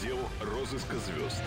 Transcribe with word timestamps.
Отдел 0.00 0.18
розыска 0.40 0.96
звезд. 0.96 1.42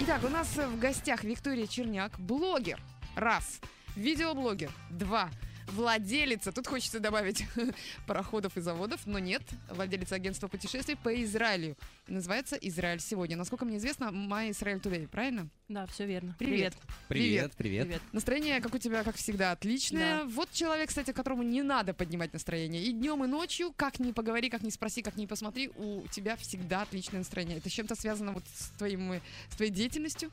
Итак, 0.00 0.24
у 0.24 0.28
нас 0.28 0.48
в 0.56 0.78
гостях 0.78 1.24
Виктория 1.24 1.66
Черняк, 1.66 2.18
блогер. 2.18 2.80
Раз. 3.16 3.60
Видеоблогер. 3.96 4.70
Два. 4.90 5.30
Владелица, 5.72 6.52
тут 6.52 6.66
хочется 6.66 7.00
добавить 7.00 7.46
пароходов 8.06 8.56
и 8.58 8.60
заводов, 8.60 9.06
но 9.06 9.18
нет, 9.18 9.42
владелица 9.70 10.16
агентства 10.16 10.46
путешествий 10.46 10.96
по 10.96 11.22
Израилю. 11.22 11.76
Называется 12.08 12.56
«Израиль 12.56 13.00
сегодня». 13.00 13.36
Насколько 13.36 13.64
мне 13.64 13.78
известно, 13.78 14.04
My 14.06 14.50
Israel 14.50 14.82
Today, 14.82 15.08
правильно? 15.08 15.48
Да, 15.68 15.86
все 15.86 16.04
верно. 16.04 16.36
Привет. 16.38 16.74
Привет, 17.08 17.52
привет. 17.56 18.02
Настроение, 18.12 18.60
как 18.60 18.74
у 18.74 18.78
тебя, 18.78 19.02
как 19.02 19.16
всегда, 19.16 19.52
отличное. 19.52 20.18
Да. 20.18 20.24
Вот 20.26 20.50
человек, 20.52 20.90
кстати, 20.90 21.12
которому 21.12 21.42
не 21.42 21.62
надо 21.62 21.94
поднимать 21.94 22.34
настроение. 22.34 22.82
И 22.82 22.92
днем, 22.92 23.24
и 23.24 23.26
ночью, 23.26 23.72
как 23.74 23.98
ни 23.98 24.12
поговори, 24.12 24.50
как 24.50 24.62
ни 24.62 24.68
спроси, 24.68 25.00
как 25.00 25.16
ни 25.16 25.24
посмотри, 25.24 25.70
у 25.76 26.06
тебя 26.08 26.36
всегда 26.36 26.82
отличное 26.82 27.20
настроение. 27.20 27.56
Это 27.56 27.70
с 27.70 27.72
чем-то 27.72 27.94
связано 27.94 28.32
вот 28.32 28.44
с, 28.54 28.68
твоим, 28.76 29.12
э, 29.12 29.20
с 29.48 29.56
твоей 29.56 29.72
деятельностью? 29.72 30.30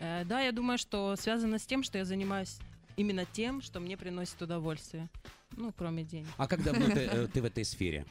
Э, 0.00 0.24
да, 0.24 0.40
я 0.40 0.52
думаю, 0.52 0.78
что 0.78 1.14
связано 1.16 1.58
с 1.58 1.66
тем, 1.66 1.82
что 1.82 1.98
я 1.98 2.06
занимаюсь 2.06 2.56
именно 2.96 3.24
тем, 3.24 3.60
что 3.62 3.80
мне 3.80 3.96
приносит 3.96 4.40
удовольствие. 4.40 5.08
Ну, 5.56 5.72
кроме 5.76 6.04
денег. 6.04 6.28
А 6.36 6.46
как 6.46 6.62
давно 6.62 6.86
ты, 6.86 7.00
э, 7.00 7.26
ты 7.28 7.42
в 7.42 7.44
этой 7.44 7.64
сфере? 7.64 8.06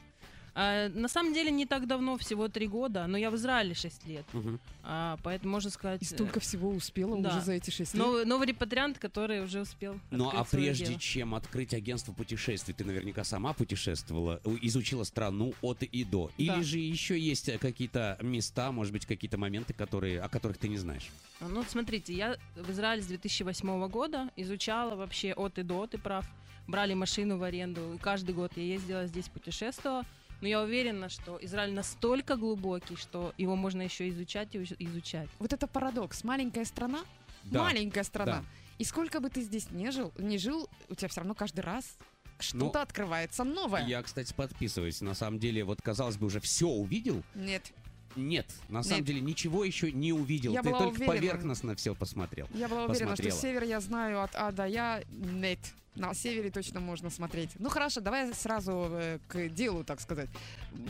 А, 0.54 0.88
на 0.90 1.08
самом 1.08 1.32
деле 1.32 1.50
не 1.50 1.64
так 1.64 1.86
давно, 1.86 2.18
всего 2.18 2.48
три 2.48 2.66
года, 2.66 3.06
но 3.06 3.16
я 3.16 3.30
в 3.30 3.36
Израиле 3.36 3.74
6 3.74 4.06
лет. 4.06 4.24
Мгм. 4.32 4.60
А, 4.82 5.18
поэтому 5.22 5.52
можно 5.52 5.70
сказать... 5.70 6.02
И 6.02 6.04
столько 6.04 6.40
всего 6.40 6.68
успела 6.70 7.16
да. 7.18 7.30
уже 7.30 7.40
за 7.40 7.52
эти 7.52 7.70
шесть 7.70 7.94
э, 7.94 7.98
лет. 7.98 8.06
Новый, 8.06 8.24
новый 8.26 8.46
репатриант, 8.46 8.98
который 8.98 9.42
уже 9.42 9.60
успел 9.62 9.98
Ну, 10.10 10.28
а 10.28 10.44
прежде 10.44 10.86
дело. 10.86 11.00
чем 11.00 11.34
открыть 11.34 11.72
агентство 11.72 12.12
путешествий, 12.12 12.74
ты 12.74 12.84
наверняка 12.84 13.24
сама 13.24 13.54
путешествовала, 13.54 14.40
изучила 14.60 15.04
страну 15.04 15.54
от 15.62 15.82
и 15.82 16.04
до. 16.04 16.30
Или 16.36 16.48
Да. 16.48 16.62
же 16.62 16.78
еще 16.78 17.18
есть 17.18 17.48
э, 17.48 17.58
какие-то 17.58 18.18
места, 18.20 18.72
может 18.72 18.92
быть, 18.92 19.06
какие-то 19.06 19.38
моменты, 19.38 19.72
которые, 19.72 20.20
о 20.20 20.28
которых 20.28 20.58
ты 20.58 20.68
не 20.68 20.76
знаешь? 20.76 21.08
А, 21.40 21.48
Ну, 21.48 21.62
смотрите, 21.66 22.12
я 22.12 22.36
в 22.56 22.70
Израиле 22.70 23.02
с 23.02 23.06
2008 23.06 23.88
года 23.88 24.28
изучала 24.36 24.96
вообще 24.96 25.32
от 25.32 25.58
и 25.58 25.62
до, 25.62 25.86
ты 25.86 25.96
прав. 25.96 26.26
Брали 26.68 26.94
машину 26.94 27.38
в 27.38 27.42
аренду, 27.42 27.94
и 27.94 27.98
каждый 27.98 28.34
год 28.34 28.52
я 28.56 28.62
ездила 28.62 29.06
здесь, 29.06 29.28
путешествовала. 29.28 30.04
Но 30.42 30.48
я 30.48 30.60
уверена, 30.60 31.08
что 31.08 31.38
Израиль 31.40 31.72
настолько 31.72 32.36
глубокий, 32.36 32.96
что 32.96 33.32
его 33.38 33.56
можно 33.56 33.80
еще 33.80 34.08
изучать 34.10 34.54
и 34.54 34.58
изучать. 34.80 35.28
Вот 35.38 35.52
это 35.52 35.66
парадокс. 35.68 36.24
Маленькая 36.24 36.64
страна, 36.64 37.04
Да. 37.44 37.62
маленькая 37.62 38.02
страна. 38.02 38.40
Да. 38.40 38.44
И 38.78 38.84
сколько 38.84 39.20
бы 39.20 39.30
ты 39.30 39.40
здесь 39.42 39.70
не 39.70 39.90
жил, 39.92 40.12
не 40.18 40.38
жил, 40.38 40.68
у 40.88 40.94
тебя 40.96 41.08
все 41.08 41.20
равно 41.20 41.34
каждый 41.34 41.60
раз 41.60 41.96
что-то 42.40 42.78
Ну, 42.78 42.82
открывается 42.82 43.44
новое. 43.44 43.86
Я, 43.86 44.02
кстати, 44.02 44.34
подписываюсь. 44.34 45.00
На 45.00 45.14
самом 45.14 45.38
деле, 45.38 45.62
вот, 45.62 45.80
казалось 45.80 46.16
бы, 46.16 46.26
уже 46.26 46.40
все 46.40 46.66
увидел. 46.66 47.22
Нет. 47.36 47.72
Нет, 48.16 48.46
на 48.68 48.82
самом 48.82 48.98
Нет. 48.98 49.06
деле 49.06 49.20
ничего 49.20 49.64
еще 49.64 49.90
не 49.92 50.12
увидел. 50.12 50.52
Я 50.52 50.62
ты 50.62 50.68
была 50.70 50.80
только 50.80 50.96
уверена. 50.96 51.12
поверхностно 51.14 51.74
все 51.76 51.94
посмотрел. 51.94 52.46
Я 52.52 52.68
была 52.68 52.84
уверена, 52.86 53.14
что 53.14 53.22
Посмотрела. 53.22 53.38
север 53.38 53.62
я 53.62 53.80
знаю 53.80 54.20
от 54.22 54.34
А 54.34 54.50
до 54.52 54.66
Я. 54.66 55.02
Нет. 55.10 55.60
На 55.94 56.14
севере 56.14 56.50
точно 56.50 56.80
можно 56.80 57.10
смотреть. 57.10 57.50
Ну 57.58 57.68
хорошо, 57.68 58.00
давай 58.00 58.32
сразу 58.32 58.88
э, 58.90 59.18
к 59.28 59.48
делу, 59.50 59.84
так 59.84 60.00
сказать. 60.00 60.30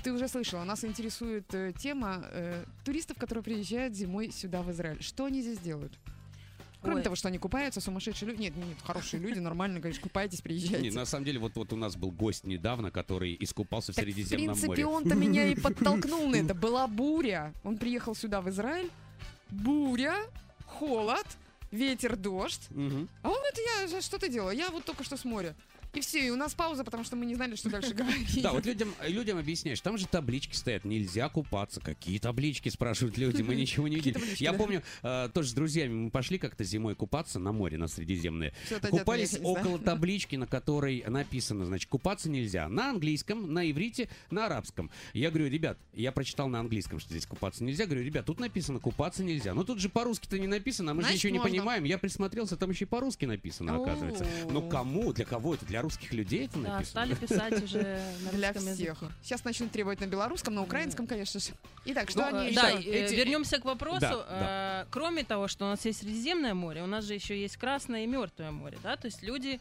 Ты 0.04 0.12
уже 0.12 0.28
слышала, 0.28 0.62
нас 0.62 0.84
интересует 0.84 1.52
э, 1.54 1.72
тема 1.76 2.24
э, 2.30 2.64
туристов, 2.84 3.18
которые 3.18 3.42
приезжают 3.42 3.94
зимой 3.96 4.30
сюда, 4.30 4.62
в 4.62 4.70
Израиль. 4.70 5.02
Что 5.02 5.24
они 5.24 5.42
здесь 5.42 5.58
делают? 5.58 5.92
Кроме 6.82 6.98
Ой. 6.98 7.02
того, 7.02 7.16
что 7.16 7.28
они 7.28 7.38
купаются, 7.38 7.80
сумасшедшие 7.80 8.30
люди. 8.30 8.42
Нет, 8.42 8.56
нет, 8.56 8.76
хорошие 8.84 9.20
люди, 9.20 9.38
нормально, 9.38 9.80
конечно, 9.80 10.02
купайтесь, 10.02 10.40
приезжайте. 10.40 10.88
Не, 10.88 10.90
на 10.90 11.04
самом 11.04 11.24
деле, 11.24 11.38
вот, 11.38 11.54
вот 11.54 11.72
у 11.72 11.76
нас 11.76 11.96
был 11.96 12.10
гость 12.10 12.44
недавно, 12.44 12.90
который 12.90 13.36
искупался 13.38 13.92
в 13.92 13.96
Так, 13.96 14.04
в 14.04 14.08
Средиземном 14.08 14.46
принципе, 14.46 14.68
море. 14.68 14.86
он-то 14.86 15.14
меня 15.14 15.46
и 15.46 15.54
подтолкнул 15.60 16.28
на 16.28 16.36
это. 16.36 16.54
Была 16.54 16.86
буря. 16.88 17.54
Он 17.62 17.76
приехал 17.76 18.14
сюда, 18.16 18.40
в 18.40 18.48
Израиль. 18.50 18.90
Буря, 19.50 20.16
холод, 20.66 21.26
ветер, 21.72 22.16
дождь. 22.16 22.68
Мгм. 22.70 23.08
А 23.22 23.28
он 23.28 23.34
говорит, 23.34 23.90
я, 23.90 24.00
что 24.00 24.18
ты 24.18 24.28
делала? 24.28 24.50
Я 24.50 24.70
вот 24.70 24.84
только 24.84 25.02
что 25.02 25.16
с 25.16 25.24
моря. 25.24 25.56
И 25.94 26.00
все, 26.00 26.26
и 26.26 26.30
у 26.30 26.36
нас 26.36 26.54
пауза, 26.54 26.84
потому 26.84 27.04
что 27.04 27.16
мы 27.16 27.26
не 27.26 27.34
знали, 27.34 27.54
что 27.54 27.68
дальше 27.68 27.92
говорить. 27.92 28.42
Да, 28.42 28.52
вот 28.52 28.64
людям, 28.64 28.94
людям 29.06 29.36
объясняешь, 29.36 29.78
там 29.82 29.98
же 29.98 30.06
таблички 30.06 30.54
стоят, 30.54 30.86
нельзя 30.86 31.28
купаться. 31.28 31.80
Какие 31.80 32.18
таблички, 32.18 32.70
спрашивают 32.70 33.18
люди, 33.18 33.42
мы 33.42 33.54
ничего 33.54 33.88
не 33.88 33.96
видели. 33.96 34.18
Я 34.42 34.54
помню, 34.54 34.82
э, 35.02 35.28
тоже 35.34 35.50
с 35.50 35.52
друзьями 35.52 35.92
мы 35.92 36.10
пошли 36.10 36.38
как-то 36.38 36.64
зимой 36.64 36.94
купаться 36.94 37.38
на 37.38 37.52
море, 37.52 37.76
на 37.76 37.88
Средиземное. 37.88 38.54
Купались 38.88 39.38
около 39.42 39.78
таблички, 39.78 40.36
на 40.36 40.46
которой 40.46 41.04
написано, 41.06 41.66
значит, 41.66 41.90
купаться 41.90 42.30
нельзя. 42.30 42.70
На 42.70 42.88
английском, 42.90 43.52
на 43.52 43.70
иврите, 43.70 44.08
на 44.30 44.46
арабском. 44.46 44.90
Я 45.12 45.28
говорю, 45.30 45.50
ребят, 45.50 45.78
я 45.92 46.10
прочитал 46.10 46.48
на 46.48 46.60
английском, 46.60 47.00
что 47.00 47.10
здесь 47.10 47.26
купаться 47.26 47.64
нельзя. 47.64 47.84
Говорю, 47.84 48.02
ребят, 48.02 48.24
тут 48.24 48.40
написано 48.40 48.80
купаться 48.80 49.22
нельзя. 49.22 49.52
Но 49.52 49.62
тут 49.62 49.78
же 49.78 49.90
по-русски-то 49.90 50.38
не 50.38 50.46
написано, 50.46 50.92
а 50.92 50.94
мы 50.94 51.02
же 51.02 51.12
ничего 51.12 51.34
не 51.34 51.38
можно. 51.38 51.61
Понимаем. 51.62 51.84
Я 51.84 51.98
присмотрелся, 51.98 52.56
там 52.56 52.70
еще 52.70 52.84
и 52.84 52.88
по-русски 52.88 53.24
написано, 53.24 53.76
оказывается. 53.76 54.26
Но 54.50 54.62
кому, 54.62 55.12
для 55.12 55.24
кого 55.24 55.54
это? 55.54 55.64
Для 55.66 55.82
русских 55.82 56.12
людей 56.12 56.46
это 56.46 56.58
Да, 56.58 56.74
написано? 56.76 56.84
стали 56.86 57.14
писать 57.14 57.62
уже 57.62 58.02
на 58.24 58.30
Для 58.32 58.52
всех. 58.52 58.98
Сейчас 59.22 59.44
начнут 59.44 59.70
требовать 59.72 60.00
на 60.00 60.06
белорусском, 60.06 60.54
на 60.54 60.62
украинском, 60.62 61.06
конечно 61.06 61.40
же. 61.40 61.52
Итак, 61.86 62.10
что 62.10 62.30
Ну, 62.30 62.38
они 62.38 62.50
э, 62.50 62.54
да, 62.54 62.68
еще? 62.70 62.90
э, 62.90 63.14
вернемся 63.14 63.58
к 63.58 63.64
вопросу. 63.64 64.00
Да, 64.00 64.26
да. 64.28 64.82
Э, 64.82 64.86
Кроме 64.90 65.24
того, 65.24 65.48
что 65.48 65.64
у 65.64 65.68
нас 65.68 65.84
есть 65.84 66.00
Средиземное 66.00 66.54
море, 66.54 66.82
у 66.82 66.86
нас 66.86 67.04
же 67.04 67.14
еще 67.14 67.40
есть 67.40 67.56
Красное 67.56 68.04
и 68.04 68.06
Мертвое 68.06 68.50
море, 68.50 68.78
да, 68.82 68.96
то 68.96 69.06
есть 69.06 69.22
люди, 69.22 69.60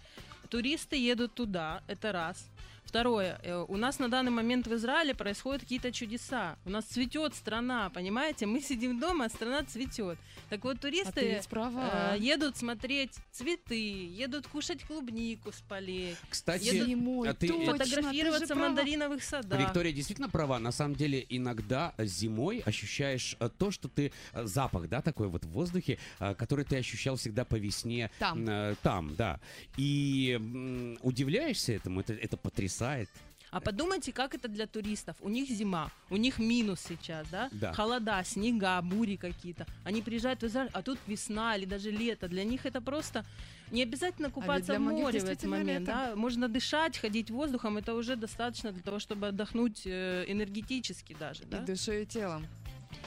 туристы 0.50 0.95
едут 0.95 1.33
туда, 1.33 1.81
это 1.88 2.12
раз. 2.12 2.45
Второе, 2.84 3.40
э, 3.44 3.66
у 3.69 3.78
нас 3.78 4.00
на 4.00 4.09
данный 4.09 4.31
момент 4.31 4.68
в 4.68 4.74
Израиле 4.75 5.14
происходят 5.16 5.62
какие-то 5.62 5.92
чудеса. 5.94 6.58
У 6.66 6.69
нас 6.69 6.84
цветет 6.86 7.36
страна, 7.36 7.90
понимаете? 7.90 8.46
Мы 8.46 8.59
сидим 8.59 9.00
дома, 9.00 9.25
а 9.25 9.30
страна 9.30 9.64
цветет. 9.64 10.18
Так 10.50 10.64
вот, 10.66 10.75
А 10.75 10.80
ты 10.80 10.81
туристы 10.90 11.42
права. 11.50 12.16
э, 12.16 12.18
едут 12.19 12.58
смотреть 12.58 13.12
цветы, 13.31 13.75
едут 14.09 14.47
кушать 14.47 14.84
клубнику 14.84 15.53
с 15.53 15.62
полей, 15.62 16.16
Кстати, 16.30 16.84
Зимой, 16.86 17.30
а 17.30 17.34
ты- 17.34 17.47
фотографироваться 17.47 18.47
ты 18.47 18.56
в 18.56 18.58
мандариновых 18.58 19.24
садах. 19.24 19.59
Виктория 19.62 19.94
действительно 19.94 20.28
права. 20.30 20.59
На 20.59 20.72
самом 20.74 20.96
деле, 20.96 21.25
иногда 21.30 21.94
зимой 21.98 22.59
ощущаешь 22.66 23.38
э, 23.40 23.50
то, 23.58 23.72
что 23.72 23.88
ты 23.88 24.12
э, 24.34 24.46
запах, 24.46 24.90
да, 24.90 25.02
такой 25.02 25.30
вот 25.30 25.46
в 25.46 25.50
воздухе, 25.52 25.98
который 26.19 26.66
ты 26.66 26.75
ощущал 26.78 27.16
всегда 27.16 27.46
по 27.46 27.56
весне. 27.56 28.09
Там. 28.19 28.46
Там, 28.84 29.16
да. 29.16 29.40
И 29.78 30.34
м, 30.42 30.98
удивляешься 31.02 31.74
этому, 31.74 32.02
это, 32.02 32.13
это 32.13 32.36
потрясает. 32.71 33.09
А 33.51 33.59
подумайте, 33.59 34.13
как 34.13 34.33
это 34.33 34.47
для 34.47 34.65
туристов. 34.65 35.17
У 35.19 35.27
них 35.27 35.49
зима, 35.49 35.91
у 36.09 36.15
них 36.15 36.39
минус 36.39 36.79
сейчас, 36.87 37.27
да? 37.29 37.49
Да. 37.51 37.73
Холода, 37.73 38.23
снега, 38.23 38.81
бури 38.81 39.17
какие-то. 39.17 39.65
Они 39.83 40.01
приезжают 40.01 40.41
в 40.41 40.45
Израиль, 40.45 40.69
а 40.71 40.81
тут 40.81 40.97
весна 41.05 41.57
или 41.57 41.65
даже 41.65 41.91
лето. 41.91 42.29
Для 42.29 42.45
них 42.45 42.65
это 42.65 42.79
просто 42.79 43.25
не 43.69 43.83
обязательно 43.83 44.29
купаться 44.29 44.67
для 44.67 44.79
в 44.79 44.83
море 44.83 45.19
в 45.19 45.25
этот 45.25 45.43
момент. 45.43 45.81
лето. 45.81 45.91
Да? 45.91 46.15
Можно 46.15 46.47
дышать, 46.47 46.97
ходить 46.97 47.29
воздухом. 47.29 47.75
Это 47.77 47.93
уже 47.93 48.15
достаточно 48.15 48.71
для 48.71 48.81
того, 48.83 48.99
чтобы 48.99 49.27
отдохнуть 49.27 49.81
э, 49.85 50.23
энергетически 50.27 51.13
даже. 51.19 51.43
И 51.43 51.47
Да? 51.47 51.59
душой, 51.59 52.03
и 52.03 52.05
телом. 52.05 52.47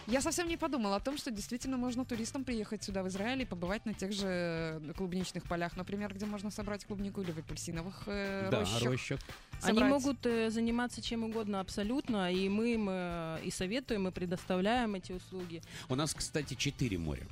Я 0.07 0.21
совсем 0.21 0.49
не 0.49 0.57
подумала 0.57 0.97
о 0.97 1.01
том, 1.01 1.17
что 1.17 1.31
действительно 1.31 1.77
можно 1.77 2.05
туристам 2.05 2.45
приехать 2.45 2.85
сюда, 2.85 3.03
в 3.03 3.09
Израиль, 3.09 3.43
и 3.43 3.45
побывать 3.45 3.87
на 3.87 3.95
тех 3.95 4.13
же 4.13 4.27
э, 4.27 4.93
клубничных 4.97 5.45
полях, 5.45 5.77
например, 5.77 6.13
где 6.15 6.27
можно 6.27 6.51
собрать 6.51 6.85
клубнику 6.85 7.23
или 7.23 7.33
в 7.33 7.39
апельсиновых 7.39 8.03
э, 8.07 8.49
да, 8.51 8.61
рощах. 8.61 8.83
рощах. 8.83 9.21
Они 9.63 9.83
могут 9.83 10.27
э, 10.27 10.51
заниматься 10.51 11.01
чем 11.01 11.25
угодно 11.25 11.61
абсолютно, 11.61 12.31
и 12.31 12.49
мы 12.49 12.75
им 12.75 12.89
э, 12.91 13.41
и 13.45 13.51
советуем, 13.51 14.09
и 14.09 14.11
предоставляем 14.11 14.95
эти 14.95 15.13
услуги. 15.13 15.63
У 15.89 15.95
нас, 15.95 16.13
кстати, 16.13 16.55
четыре 16.55 16.99
моря. 16.99 17.27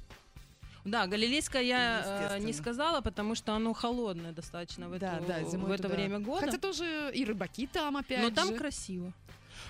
Да, 0.84 1.06
Галилейское 1.06 1.62
я 1.62 2.28
э, 2.32 2.38
не 2.40 2.52
сказала, 2.52 3.00
потому 3.02 3.36
что 3.36 3.54
оно 3.54 3.72
холодное 3.72 4.32
достаточно 4.32 4.88
в, 4.88 4.98
Да, 4.98 5.18
эту- 5.18 5.26
да, 5.26 5.44
зимой 5.44 5.68
в 5.68 5.72
это 5.72 5.84
туда. 5.84 5.94
время 5.94 6.18
года. 6.18 6.46
Хотя 6.46 6.58
тоже 6.58 7.12
и 7.14 7.24
рыбаки 7.24 7.68
там 7.68 7.96
опять 7.96 8.22
Но 8.22 8.30
там 8.30 8.48
же. 8.48 8.56
красиво. 8.56 9.12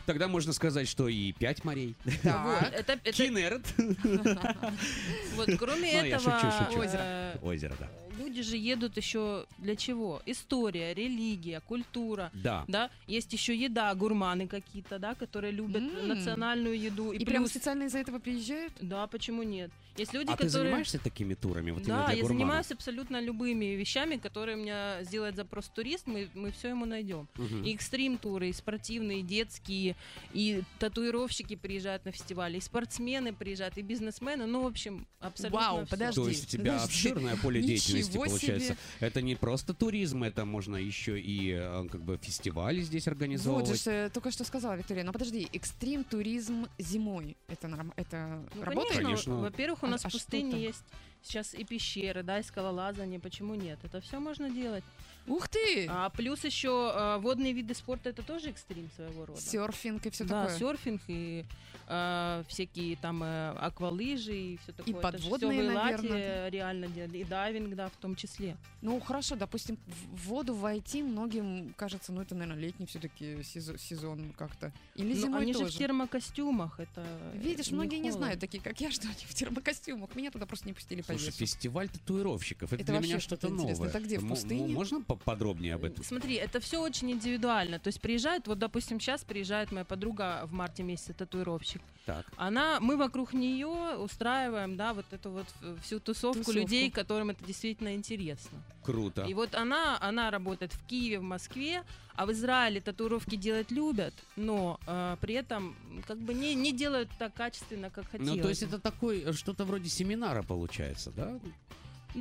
Тогда 0.06 0.28
можно 0.28 0.52
сказать, 0.52 0.88
что 0.88 1.08
и 1.08 1.32
пять 1.32 1.64
морей. 1.64 1.94
Это, 2.04 2.92
это- 2.92 3.12
Кинерет. 3.12 3.62
вот, 5.36 5.48
кроме 5.58 5.92
Ну, 5.92 6.06
этого, 6.06 6.20
шучу. 6.20 6.82
э, 6.82 7.36
Озеро, 7.42 7.74
да. 7.78 7.88
Люди 8.18 8.42
же 8.42 8.56
едут 8.56 8.96
еще 8.96 9.46
для 9.58 9.76
чего? 9.76 10.22
История, 10.26 10.94
религия, 10.94 11.60
культура. 11.60 12.30
Да. 12.34 12.64
Да, 12.68 12.90
есть 13.06 13.32
еще 13.32 13.54
еда, 13.54 13.94
гурманы 13.94 14.46
какие-то, 14.48 14.98
да, 14.98 15.14
которые 15.14 15.52
любят 15.52 15.82
М. 15.82 16.08
национальную 16.08 16.78
еду. 16.80 17.12
И, 17.12 17.18
И, 17.18 17.24
прям 17.24 17.46
специально 17.46 17.84
из-за 17.84 17.98
этого 17.98 18.18
приезжают? 18.18 18.72
да, 18.80 19.06
почему 19.06 19.42
нет? 19.42 19.70
Есть 19.98 20.14
люди, 20.14 20.28
А 20.28 20.36
ты 20.36 20.44
которые... 20.44 20.50
занимаешься 20.64 20.98
такими 20.98 21.34
турами? 21.34 21.70
Вот 21.70 21.82
да, 21.82 22.06
для 22.06 22.14
я 22.14 22.22
гурманов? 22.22 22.28
занимаюсь 22.28 22.70
абсолютно 22.72 23.20
любыми 23.20 23.66
вещами, 23.76 24.16
которые 24.16 24.56
у 24.56 24.60
меня 24.60 25.04
сделает 25.04 25.36
запрос 25.36 25.68
турист, 25.68 26.06
мы, 26.06 26.28
мы 26.34 26.50
все 26.50 26.68
ему 26.70 26.86
найдем. 26.86 27.28
Мгм. 27.36 27.62
И 27.64 27.74
экстрим-туры, 27.74 28.48
и 28.48 28.52
спортивные, 28.54 29.20
и 29.20 29.22
детские, 29.22 29.94
и 30.32 30.62
татуировщики 30.78 31.56
приезжают 31.56 32.06
на 32.06 32.12
фестивали, 32.12 32.56
и 32.56 32.60
спортсмены 32.60 33.34
приезжают, 33.34 33.76
и 33.76 33.82
бизнесмены. 33.82 34.46
Ну, 34.46 34.62
в 34.62 34.66
общем, 34.66 35.06
абсолютно 35.20 35.58
Вау, 35.60 35.76
всё. 35.84 35.90
подожди. 35.90 36.22
То 36.22 36.28
есть 36.28 36.44
у 36.44 36.46
тебя 36.48 36.72
Подожди. 36.72 36.84
обширное 37.08 37.36
поле 37.36 37.60
деятельности. 37.62 38.01
Есть, 38.02 38.10
Ничего 38.10 38.24
получается, 38.26 38.66
себе. 38.68 38.76
это 39.00 39.22
не 39.22 39.34
просто 39.34 39.74
туризм, 39.74 40.22
это 40.24 40.44
можно 40.44 40.76
еще 40.76 41.20
и 41.20 41.52
э, 41.52 41.86
как 41.90 42.02
бы 42.02 42.18
фестивали 42.18 42.80
здесь 42.82 43.06
Вот 43.06 43.12
организовывать. 43.12 43.82
же 43.84 43.90
э, 43.90 44.10
только 44.10 44.30
что 44.30 44.44
сказала 44.44 44.74
Виктория. 44.74 45.04
Но 45.04 45.12
подожди, 45.12 45.48
экстрим 45.52 46.04
туризм 46.04 46.66
зимой. 46.78 47.36
Это 47.48 47.68
норм... 47.68 47.92
это 47.96 48.42
Ну, 48.54 48.64
работает? 48.64 49.02
конечно. 49.02 49.36
Во-первых, 49.36 49.82
у 49.82 49.86
А- 49.86 49.90
нас 49.90 50.04
а 50.04 50.08
в 50.08 50.12
пустыне 50.12 50.60
есть 50.62 50.84
сейчас 51.22 51.54
и 51.54 51.64
пещеры, 51.64 52.22
да, 52.22 52.38
и 52.38 52.42
скалолазание. 52.42 53.20
Почему 53.20 53.54
нет? 53.54 53.78
Это 53.82 54.00
все 54.00 54.18
можно 54.20 54.50
делать. 54.50 54.84
Ух 55.26 55.48
ты! 55.48 55.86
А 55.88 56.10
плюс 56.10 56.44
еще 56.44 56.92
э, 56.94 57.18
водные 57.18 57.52
виды 57.52 57.74
спорта 57.74 58.10
это 58.10 58.22
тоже 58.22 58.50
экстрим 58.50 58.90
своего 58.96 59.26
рода. 59.26 59.40
Серфинг 59.40 60.04
и 60.06 60.10
все 60.10 60.24
да, 60.24 60.42
такое. 60.44 60.58
серфинг 60.58 61.00
и 61.08 61.44
э, 61.88 62.44
всякие 62.48 62.96
там 62.96 63.22
э, 63.22 63.50
аквалыжи 63.50 64.34
и 64.36 64.56
все 64.58 64.72
такое. 64.72 64.94
Это 64.98 65.18
ж 65.18 65.20
всё 65.20 65.30
подводные, 65.30 65.62
в 65.62 65.70
Эйлате 65.70 65.96
наверное, 66.08 66.48
реально 66.48 66.86
делали, 66.88 67.18
и 67.18 67.24
дайвинг, 67.24 67.74
да, 67.76 67.88
в 67.88 67.96
том 67.96 68.16
числе. 68.16 68.56
Ну 68.80 68.98
хорошо, 69.00 69.36
допустим, 69.36 69.78
в 69.86 70.28
воду 70.28 70.54
войти 70.54 71.02
многим 71.02 71.72
кажется, 71.76 72.12
ну 72.12 72.20
это, 72.22 72.34
наверное, 72.34 72.60
летний 72.62 72.86
все-таки 72.86 73.42
сезон 73.44 74.32
как-то. 74.36 74.72
Или 74.96 75.14
Ну, 75.14 75.20
зимой 75.20 75.42
они 75.42 75.52
же 75.52 75.60
тоже. 75.60 75.72
в 75.72 75.78
термокостюмах, 75.78 76.80
это 76.80 77.04
Видишь, 77.34 77.68
не 77.70 77.74
многие 77.74 77.96
не 77.96 78.10
холодно. 78.10 78.18
знают, 78.18 78.40
такие 78.40 78.62
как 78.62 78.80
я, 78.80 78.90
что 78.90 79.06
они 79.06 79.24
в 79.24 79.34
термокостюмах. 79.34 80.14
Меня 80.14 80.30
туда 80.30 80.46
просто 80.46 80.66
не 80.66 80.72
пустили 80.74 81.00
по 81.02 81.12
Слушай, 81.12 81.26
весу. 81.26 81.38
фестиваль 81.38 81.88
татуировщиков. 81.88 82.72
Это, 82.72 82.82
Это 82.82 82.92
для 82.92 83.00
меня 83.00 83.20
что-то 83.20 83.48
новое. 83.48 83.88
Это 83.88 84.00
где, 84.00 84.18
в 84.18 84.22
М- 84.22 84.28
м- 84.28 84.30
пустыне? 84.30 84.68
Можно 84.74 85.00
поподробнее 85.16 85.74
об 85.74 85.84
этом? 85.84 86.04
Смотри, 86.04 86.34
это 86.34 86.60
все 86.60 86.80
очень 86.80 87.10
индивидуально. 87.10 87.78
То 87.78 87.88
есть 87.88 88.00
приезжает, 88.00 88.46
вот, 88.46 88.58
допустим, 88.58 89.00
сейчас 89.00 89.24
приезжает 89.24 89.72
моя 89.72 89.84
подруга 89.84 90.42
в 90.46 90.52
марте 90.52 90.82
месяце, 90.82 91.12
татуировщик. 91.12 91.80
Так. 92.06 92.26
Она, 92.36 92.80
мы 92.80 92.96
вокруг 92.96 93.32
нее 93.32 93.96
устраиваем, 93.96 94.76
да, 94.76 94.92
вот 94.92 95.06
эту 95.12 95.30
вот 95.30 95.46
всю 95.82 96.00
тусовку, 96.00 96.40
Тусовку. 96.40 96.60
людей, 96.60 96.90
которым 96.90 97.30
это 97.30 97.44
действительно 97.44 97.94
интересно. 97.94 98.58
Круто. 98.82 99.22
И 99.22 99.34
вот 99.34 99.54
она, 99.54 99.98
она 100.00 100.30
работает 100.30 100.72
в 100.72 100.84
Киеве, 100.86 101.20
в 101.20 101.22
Москве, 101.22 101.84
а 102.14 102.26
в 102.26 102.32
Израиле 102.32 102.80
татуировки 102.80 103.36
делать 103.36 103.70
любят, 103.70 104.14
но 104.36 104.78
э, 104.86 105.16
при 105.20 105.34
этом 105.34 105.76
как 106.06 106.18
бы 106.18 106.34
не, 106.34 106.54
не 106.54 106.72
делают 106.72 107.08
так 107.18 107.32
качественно, 107.34 107.90
как 107.90 108.10
хотелось. 108.10 108.36
Ну, 108.36 108.42
то 108.42 108.48
есть 108.48 108.62
это 108.62 108.78
такой, 108.78 109.22
э, 109.22 109.32
что-то 109.32 109.64
вроде 109.64 109.88
семинара 109.88 110.42
получается, 110.42 111.10
да? 111.10 111.38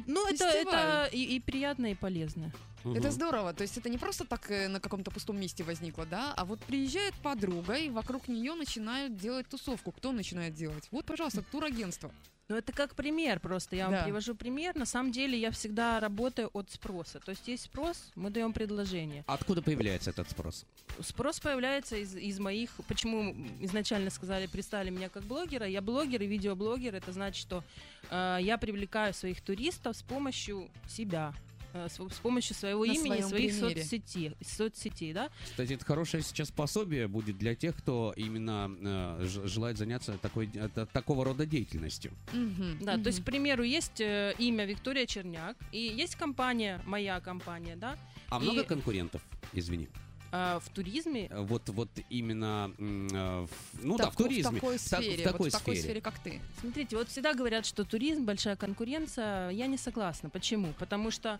Ну, 0.07 0.27
это, 0.27 0.45
это 0.45 1.09
и, 1.11 1.35
и 1.35 1.39
приятно, 1.39 1.87
и 1.87 1.95
полезно. 1.95 2.51
Это 2.83 2.89
Мгм. 3.07 3.11
здорово. 3.11 3.53
То 3.53 3.61
есть 3.63 3.77
это 3.77 3.89
не 3.89 3.97
просто 3.97 4.25
так 4.25 4.49
э, 4.51 4.67
на 4.67 4.79
каком-то 4.79 5.11
пустом 5.11 5.39
месте 5.39 5.63
возникло, 5.63 6.05
да, 6.05 6.33
а 6.35 6.45
вот 6.45 6.59
приезжает 6.61 7.13
подруга, 7.15 7.75
и 7.75 7.89
вокруг 7.89 8.27
нее 8.27 8.53
начинают 8.55 9.15
делать 9.17 9.47
тусовку. 9.47 9.91
Кто 9.91 10.11
начинает 10.11 10.53
делать? 10.53 10.87
Вот, 10.91 11.05
пожалуйста, 11.05 11.43
турагентство. 11.51 12.11
Ну, 12.49 12.57
это 12.57 12.73
как 12.73 12.95
пример 12.95 13.39
просто. 13.39 13.77
Я 13.77 13.87
Да. 13.87 13.95
вам 13.97 14.03
привожу 14.03 14.35
пример. 14.35 14.75
На 14.75 14.85
самом 14.85 15.13
деле 15.13 15.39
я 15.39 15.51
всегда 15.51 16.01
работаю 16.01 16.49
от 16.51 16.69
спроса. 16.69 17.21
То 17.21 17.31
есть 17.31 17.47
есть 17.47 17.63
спрос, 17.63 18.11
мы 18.15 18.29
даем 18.29 18.51
предложение. 18.51 19.23
Откуда 19.27 19.61
появляется 19.61 20.09
этот 20.09 20.29
спрос? 20.29 20.65
Спрос 20.99 21.39
появляется 21.39 21.95
из, 21.95 22.13
из 22.13 22.39
моих... 22.39 22.71
Почему 22.89 23.33
изначально 23.61 24.09
сказали, 24.09 24.47
представили 24.47 24.89
меня 24.89 25.07
как 25.07 25.23
блогера? 25.23 25.65
Я 25.65 25.81
блогер 25.81 26.21
и 26.23 26.27
видеоблогер. 26.27 26.93
Это 26.93 27.13
значит, 27.13 27.39
что 27.41 27.63
э, 28.09 28.39
я 28.41 28.57
привлекаю 28.57 29.13
своих 29.13 29.39
туристов 29.39 29.95
с 29.95 30.01
помощью 30.01 30.69
себя. 30.89 31.33
Э, 31.73 31.87
С, 31.89 31.93
с 31.95 32.19
помощью 32.19 32.55
своего 32.55 32.85
На 32.85 32.91
имени, 32.93 33.21
своих 33.21 33.57
примере. 33.57 33.81
соцсетей, 33.81 34.35
соцсетей, 34.45 35.13
да? 35.13 35.29
Кстати, 35.43 35.73
это 35.73 35.85
хорошее 35.85 36.23
сейчас 36.23 36.51
пособие 36.51 37.07
будет 37.07 37.37
для 37.37 37.55
тех, 37.55 37.75
кто 37.75 38.13
именно 38.15 38.69
э, 38.81 39.25
желает 39.45 39.77
заняться 39.77 40.17
такой, 40.21 40.49
это- 40.53 40.85
такого 40.85 41.25
рода 41.25 41.45
деятельностью. 41.45 42.11
Мгм, 42.33 42.79
Да, 42.81 42.97
то 42.97 43.07
есть, 43.07 43.21
к 43.21 43.25
примеру, 43.25 43.63
есть 43.63 44.01
э, 44.01 44.33
имя 44.37 44.65
Виктория 44.65 45.05
Черняк, 45.05 45.57
и 45.71 45.79
есть 45.79 46.15
компания, 46.15 46.81
моя 46.85 47.19
компания, 47.19 47.75
да, 47.75 47.97
А 48.29 48.39
И- 48.39 48.43
много 48.43 48.63
конкурентов, 48.63 49.21
извини. 49.53 49.87
Э, 50.31 50.59
в 50.63 50.69
туризме 50.69 51.27
Э, 51.29 51.41
Вот, 51.41 51.69
вот 51.69 51.89
именно, 52.09 52.71
э, 52.77 53.45
в- 53.45 53.83
ну 53.83 53.97
да, 53.97 54.09
в 54.09 54.15
туризме. 54.15 54.51
В 54.51 54.53
такой 54.55 54.77
Так, 54.77 54.81
в 54.81 55.03
сфере, 55.03 55.23
такой 55.23 55.37
вот 55.45 55.49
в 55.49 55.57
такой 55.57 55.75
сфере. 55.75 55.81
сфере, 55.81 56.01
как 56.01 56.19
ты. 56.19 56.41
Смотрите, 56.59 56.95
вот 56.97 57.09
всегда 57.09 57.33
говорят, 57.33 57.65
что 57.65 57.83
туризм 57.83 58.23
большая 58.25 58.55
конкуренция. 58.55 59.49
Я 59.49 59.67
не 59.67 59.77
согласна. 59.77 60.29
Почему? 60.29 60.73
Потому 60.79 61.11
что 61.11 61.39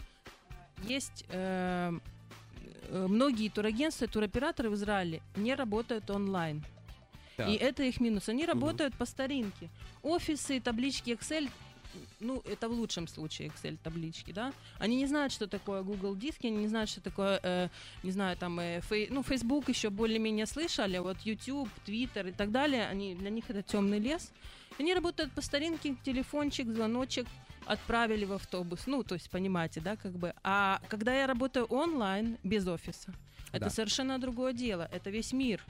есть 0.88 1.26
э, 1.30 1.92
многие 2.90 3.50
турагентства, 3.50 4.06
и 4.06 4.08
туроператоры 4.08 4.70
в 4.70 4.76
Израиле 4.76 5.22
не 5.36 5.56
работают 5.56 6.10
онлайн. 6.10 6.64
Так. 7.38 7.50
И 7.50 7.54
это 7.54 7.84
их 7.84 8.00
минус. 8.02 8.28
Они 8.30 8.46
работают 8.46 8.94
по 8.96 9.06
старинке. 9.06 9.70
Офисы, 10.04 10.60
таблички 10.60 11.12
Excel, 11.12 11.50
ну, 12.20 12.42
это 12.46 12.68
в 12.70 12.72
лучшем 12.72 13.08
случае 13.08 13.50
Excel 13.50 13.78
таблички, 13.84 14.32
да. 14.32 14.54
Они 14.80 14.96
не 14.96 15.08
знают, 15.08 15.32
что 15.34 15.48
такое 15.48 15.82
Google 15.84 16.16
диски, 16.16 16.48
они 16.48 16.58
не 16.58 16.68
знают, 16.68 16.90
что 16.90 17.02
такое, 17.02 17.40
э, 17.44 17.70
не 18.04 18.12
знаю, 18.12 18.38
там, 18.38 18.60
э, 18.60 18.80
фей- 18.90 19.08
ну, 19.10 19.24
Facebook 19.24 19.70
еще 19.70 19.90
более-менее 19.90 20.46
слышали, 20.46 20.98
а 20.98 21.02
вот 21.02 21.18
YouTube, 21.26 21.70
Twitter 21.86 22.30
и 22.30 22.32
так 22.32 22.52
далее, 22.52 22.88
они, 22.88 23.16
для 23.16 23.30
них 23.30 23.50
это 23.50 23.62
темный 23.62 24.00
лес. 24.00 24.32
Они 24.80 24.94
работают 24.94 25.32
по 25.34 25.42
старинке, 25.42 25.96
телефончик, 26.04 26.68
звоночек, 26.68 27.28
отправили 27.66 28.26
в 28.26 28.34
автобус. 28.34 28.88
Ну, 28.88 29.04
то 29.04 29.16
есть, 29.16 29.30
понимаете, 29.30 29.82
да, 29.82 29.96
как 29.96 30.14
бы. 30.14 30.34
А 30.44 30.80
когда 30.90 31.14
я 31.14 31.28
работаю 31.28 31.66
онлайн, 31.66 32.38
без 32.44 32.68
офиса, 32.68 33.14
это 33.52 33.66
Да. 33.66 33.70
совершенно 33.70 34.18
другое 34.20 34.54
дело. 34.54 34.90
Это 34.92 35.10
весь 35.10 35.34
мир. 35.34 35.62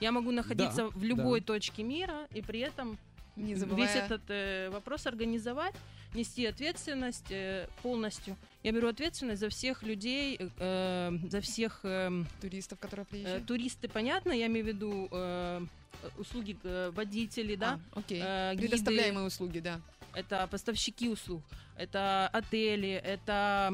Я 0.00 0.12
могу 0.12 0.30
находиться 0.32 0.88
в 0.88 1.04
любой 1.04 1.40
точке 1.42 1.82
мира 1.82 2.26
и 2.34 2.40
при 2.40 2.60
этом 2.60 2.96
Не 3.40 3.54
весь 3.54 3.94
этот 3.96 4.22
э, 4.28 4.68
вопрос 4.70 5.06
организовать, 5.06 5.74
нести 6.14 6.46
ответственность 6.46 7.30
э, 7.30 7.66
полностью. 7.82 8.36
Я 8.62 8.72
беру 8.72 8.88
ответственность 8.88 9.40
за 9.40 9.48
всех 9.48 9.82
людей, 9.82 10.36
э, 10.38 10.48
э, 10.58 11.28
за 11.28 11.40
всех 11.40 11.80
э, 11.84 12.10
туристов, 12.40 12.78
которые 12.78 13.04
э, 13.04 13.10
приезжают. 13.10 13.46
туристы, 13.46 13.88
понятно, 13.88 14.32
я 14.32 14.46
имею 14.46 14.64
в 14.64 14.68
виду 14.68 15.08
э, 15.10 15.60
услуги 16.18 16.56
э, 16.62 16.90
водителей, 16.94 17.56
да, 17.56 17.78
А, 17.92 17.98
окей. 18.00 18.20
э, 18.22 18.52
гиды, 18.54 18.68
Предоставляемые 18.68 19.26
услуги, 19.26 19.60
да. 19.60 19.80
это 20.14 20.46
поставщики 20.50 21.08
услуг, 21.08 21.42
это 21.76 22.28
отели, 22.28 22.90
это 22.90 23.72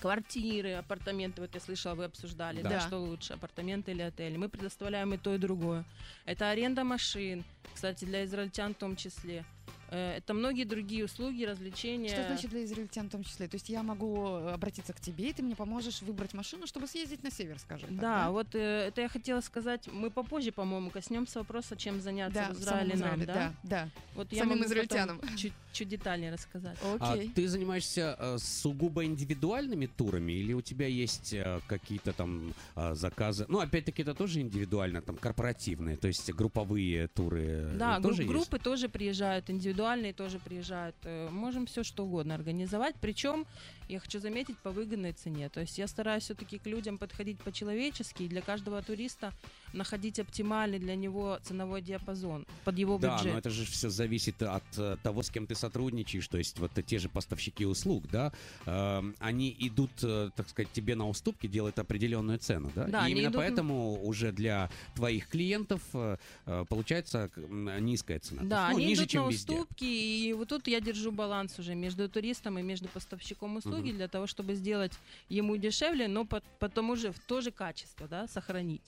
квартиры, 0.00 0.72
апартаменты. 0.74 1.40
Вот 1.40 1.54
я 1.54 1.60
слышала, 1.60 1.94
вы 1.94 2.04
обсуждали, 2.04 2.62
да, 2.62 2.68
Да. 2.70 2.80
что 2.80 2.98
лучше, 2.98 3.34
апартаменты 3.34 3.90
или 3.92 4.02
отели. 4.02 4.36
Мы 4.36 4.48
предоставляем 4.48 5.14
и 5.14 5.18
то, 5.18 5.34
и 5.34 5.38
другое. 5.38 5.84
Это 6.24 6.50
аренда 6.50 6.84
машин, 6.84 7.44
кстати, 7.74 8.04
для 8.04 8.24
израильтян 8.24 8.74
в 8.74 8.78
том 8.78 8.96
числе. 8.96 9.44
Э, 9.92 10.16
Это 10.18 10.34
многие 10.34 10.64
другие 10.64 11.04
услуги, 11.04 11.42
развлечения. 11.44 12.10
Что 12.10 12.24
значит 12.26 12.50
для 12.50 12.64
израильтян 12.64 13.08
в 13.08 13.10
том 13.10 13.24
числе? 13.24 13.48
То 13.48 13.56
есть 13.56 13.68
я 13.68 13.82
могу 13.82 14.28
э, 14.28 14.52
обратиться 14.52 14.92
к 14.92 15.00
тебе, 15.00 15.30
и 15.30 15.32
ты 15.32 15.42
мне 15.42 15.56
поможешь 15.56 16.00
выбрать 16.02 16.32
машину, 16.32 16.66
чтобы 16.68 16.86
съездить 16.86 17.24
на 17.24 17.30
север, 17.30 17.58
скажем 17.58 17.88
так, 17.90 17.98
Да, 18.00 18.30
вот 18.30 18.54
э, 18.54 18.58
это 18.88 19.00
я 19.00 19.08
хотела 19.08 19.40
сказать. 19.40 19.88
Мы 19.88 20.10
попозже, 20.10 20.52
по-моему, 20.52 20.90
коснемся 20.90 21.40
вопроса, 21.40 21.76
чем 21.76 22.00
заняться 22.00 22.46
Да, 22.48 22.54
в 22.54 22.60
Израиле 22.60 22.90
нам, 22.94 22.98
Израиле, 22.98 23.26
да? 23.26 23.34
да, 23.34 23.52
да. 23.64 23.88
Вот 24.14 24.28
Самим 24.32 24.64
израильтянам. 24.64 25.20
Чуть, 25.36 25.52
чуть 25.72 25.88
детальнее 25.88 26.32
рассказать. 26.32 26.78
А 26.82 27.12
Окей. 27.14 27.30
ты 27.34 27.48
занимаешься 27.48 28.16
э, 28.18 28.38
сугубо 28.38 29.04
индивидуальными 29.04 29.86
турами 29.86 30.32
или 30.32 30.52
у 30.52 30.60
тебя 30.60 30.86
есть 30.86 31.32
э, 31.34 31.60
какие-то 31.66 32.12
там 32.12 32.52
э, 32.76 32.94
заказы? 32.94 33.46
Ну, 33.48 33.58
опять-таки, 33.60 34.02
это 34.02 34.14
тоже 34.14 34.40
индивидуально, 34.40 35.02
там, 35.02 35.16
корпоративные, 35.16 35.96
то 35.96 36.08
есть 36.08 36.32
групповые 36.32 37.08
туры 37.08 37.42
э, 37.42 37.76
Да, 37.78 37.98
гру- 37.98 38.10
тоже 38.10 38.22
есть? 38.22 38.32
группы 38.32 38.58
тоже 38.58 38.88
приезжают, 38.88 39.50
индивидуальные 39.50 40.12
тоже 40.12 40.38
приезжают. 40.38 40.96
Э, 41.04 41.28
Можем 41.30 41.66
все 41.66 41.82
что 41.82 42.04
угодно 42.04 42.34
организовать. 42.34 42.94
Причем, 43.00 43.46
я 43.88 43.98
хочу 44.00 44.18
заметить, 44.20 44.58
по 44.58 44.70
выгодной 44.70 45.12
цене. 45.12 45.48
То 45.48 45.60
есть 45.60 45.78
я 45.78 45.86
стараюсь 45.86 46.24
все-таки 46.24 46.58
к 46.58 46.66
людям 46.66 46.98
подходить 46.98 47.38
по-человечески 47.38 48.24
и 48.24 48.28
для 48.28 48.40
каждого 48.42 48.82
туриста 48.82 49.32
находить 49.72 50.18
оптимальный 50.18 50.78
для 50.78 50.96
него 50.96 51.38
ценовой 51.42 51.82
диапазон 51.82 52.46
под 52.64 52.78
его 52.78 52.98
Да, 52.98 53.16
бюджет. 53.16 53.32
но 53.32 53.38
это 53.38 53.50
же 53.50 53.64
все 53.64 53.88
зависит 53.90 54.42
от 54.42 54.64
э, 54.76 54.96
того, 55.02 55.22
с 55.22 55.30
кем 55.30 55.46
ты 55.46 55.54
сотрудничаешь. 55.54 56.26
То 56.28 56.38
есть 56.38 56.58
вот 56.58 56.72
те 56.86 56.98
же 56.98 57.08
поставщики 57.08 57.64
услуг, 57.66 58.04
да, 58.10 58.32
э, 58.66 59.02
они 59.18 59.54
идут, 59.60 59.90
э, 60.02 60.30
так 60.34 60.48
сказать, 60.48 60.72
тебе 60.72 60.94
на 60.94 61.08
уступки, 61.08 61.46
делают 61.46 61.78
определенную 61.78 62.38
цену, 62.38 62.70
да? 62.74 62.86
Да, 62.86 63.08
И 63.08 63.12
именно 63.12 63.28
идут 63.28 63.36
поэтому 63.36 64.02
уже 64.04 64.32
для 64.32 64.70
твоих 64.94 65.28
клиентов 65.28 65.82
э, 65.94 66.16
э, 66.46 66.64
получается 66.68 67.30
низкая 67.38 68.18
цена. 68.18 68.42
Да, 68.44 68.68
есть, 68.68 68.72
ну, 68.72 68.76
они 68.78 68.86
ниже, 68.86 69.02
идут 69.02 69.10
чем 69.10 69.24
на 69.26 69.30
везде. 69.30 69.52
уступки, 69.54 69.84
и 69.84 70.32
вот 70.32 70.48
тут 70.48 70.66
я 70.68 70.80
держу 70.80 71.12
баланс 71.12 71.58
уже 71.58 71.74
между 71.74 72.08
туристом 72.08 72.58
и 72.58 72.62
между 72.62 72.88
поставщиком 72.88 73.56
услуги. 73.56 73.88
Мгм. 73.90 73.96
для 73.96 74.08
того, 74.08 74.26
чтобы 74.26 74.54
сделать 74.54 74.92
ему 75.28 75.56
дешевле, 75.56 76.08
но 76.08 76.24
по, 76.24 76.42
по 76.58 76.68
тому 76.68 76.96
же 76.96 77.12
в 77.12 77.18
то 77.18 77.40
же 77.40 77.50
качество, 77.50 78.08
да, 78.08 78.26
сохранить. 78.28 78.82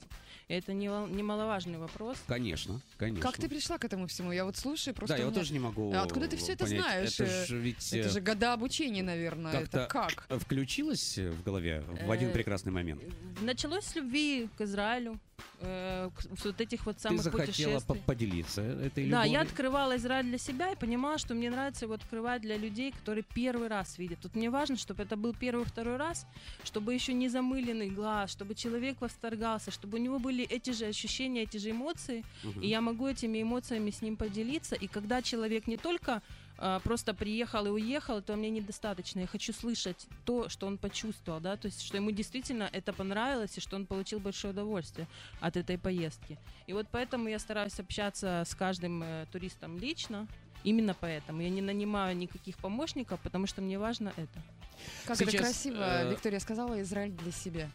И 0.49 0.55
это 0.73 0.79
не, 0.79 0.87
немаловажный 1.17 1.79
вопрос. 1.79 2.17
Конечно, 2.27 2.81
конечно. 2.97 3.23
Как 3.23 3.37
ты 3.41 3.49
пришла 3.49 3.79
к 3.79 3.85
этому 3.85 4.07
всему? 4.07 4.33
Я 4.33 4.45
вот 4.45 4.57
слушаю, 4.57 4.95
просто 4.95 5.15
Да, 5.17 5.19
я 5.23 5.27
меня- 5.29 5.35
тоже 5.35 5.53
не 5.53 5.59
могу 5.59 5.93
А 5.95 6.03
откуда 6.03 6.29
ты 6.29 6.37
всё 6.37 6.53
это 6.53 6.65
понять. 6.65 6.81
знаешь? 6.83 7.21
Это 7.21 7.47
же 7.47 7.59
ведь 7.59 7.93
Это 7.93 8.09
э, 8.09 8.11
же 8.11 8.21
года 8.21 8.53
обучения, 8.55 9.03
наверное. 9.03 9.53
как-то 9.53 9.79
Это 9.81 9.87
как? 9.89 10.27
включилось 10.41 11.19
в 11.19 11.43
голове 11.43 11.85
в 12.07 12.11
один 12.11 12.31
Э, 12.31 12.33
прекрасный 12.33 12.73
момент. 12.73 13.03
Началось 13.41 13.85
с 13.85 13.95
любви 13.97 14.49
к 14.57 14.61
Израилю, 14.63 15.19
э, 15.61 16.11
вот 16.45 16.61
этих 16.61 16.87
вот 16.87 16.97
Ты 16.97 17.03
самых 17.03 17.23
захотела 17.23 17.81
по- 17.81 17.95
путешествий. 17.95 18.03
поделиться 18.07 18.63
этой 18.63 19.05
Да, 19.09 19.25
любовью. 19.25 19.33
я 19.33 19.41
открывала 19.43 19.97
Израиль 19.97 20.25
для 20.27 20.39
себя 20.39 20.73
и 20.73 20.77
понимала, 20.77 21.19
что 21.19 21.35
мне 21.35 21.51
нравится 21.51 21.85
его 21.85 21.95
открывать 21.95 22.43
для 22.43 22.57
людей, 22.57 22.93
которые 22.93 23.25
первый 23.35 23.69
раз 23.69 23.99
видят. 23.99 24.19
Тут 24.21 24.35
мне 24.37 24.51
важно, 24.51 24.77
чтобы 24.77 25.03
это 25.03 25.17
был 25.17 25.35
первый, 25.35 25.65
второй 25.65 25.97
раз, 25.97 26.27
чтобы 26.65 26.95
еще 26.95 27.13
не 27.13 27.29
замыленный 27.29 27.91
глаз, 27.91 28.31
чтобы 28.31 28.55
человек 28.55 29.01
восторгался, 29.01 29.71
чтобы 29.71 29.99
у 29.99 30.01
него 30.01 30.19
были 30.19 30.45
эти 30.63 30.71
же 30.77 30.87
ощущения, 30.87 31.43
эти 31.43 31.57
же 31.59 31.71
эмоции, 31.71 32.25
Мгм. 32.43 32.61
и 32.61 32.69
я 32.69 32.81
могу 32.81 33.09
этими 33.09 33.43
эмоциями 33.43 33.91
с 33.91 34.03
ним 34.03 34.17
поделиться. 34.17 34.77
И 34.77 34.87
когда 34.87 35.23
человек 35.23 35.67
не 35.67 35.77
только 35.77 36.23
а, 36.59 36.79
просто 36.81 37.13
приехал 37.15 37.67
и 37.67 37.71
уехал, 37.71 38.23
то 38.23 38.37
мне 38.37 38.51
недостаточно. 38.51 39.21
Я 39.21 39.27
хочу 39.27 39.53
слышать 39.53 40.07
то, 40.25 40.49
что 40.49 40.67
он 40.67 40.79
почувствовал, 40.79 41.41
да, 41.41 41.57
то 41.57 41.67
есть, 41.67 41.83
что 41.83 41.97
ему 41.97 42.13
действительно 42.13 42.69
это 42.73 42.93
понравилось 42.93 43.59
и 43.59 43.61
что 43.61 43.77
он 43.77 43.87
получил 43.87 44.21
большое 44.21 44.53
удовольствие 44.53 45.09
от 45.41 45.57
этой 45.57 45.77
поездки. 45.77 46.39
И 46.69 46.73
вот 46.73 46.87
поэтому 46.93 47.29
я 47.29 47.39
стараюсь 47.41 47.81
общаться 47.81 48.45
с 48.47 48.55
каждым 48.55 49.03
э, 49.03 49.27
туристом 49.33 49.79
лично. 49.79 50.29
Именно 50.63 50.95
поэтому 50.95 51.43
я 51.43 51.51
не 51.51 51.63
нанимаю 51.63 52.17
никаких 52.17 52.57
помощников, 52.59 53.19
потому 53.21 53.49
что 53.49 53.61
мне 53.63 53.79
важно 53.79 54.13
это. 54.17 54.43
Как 55.07 55.17
Сейчас, 55.17 55.35
это 55.35 55.39
красиво, 55.39 55.83
э, 55.83 56.11
Виктория 56.11 56.39
сказала, 56.39 56.81
Израиль 56.81 57.13
для 57.13 57.33
себя. 57.33 57.71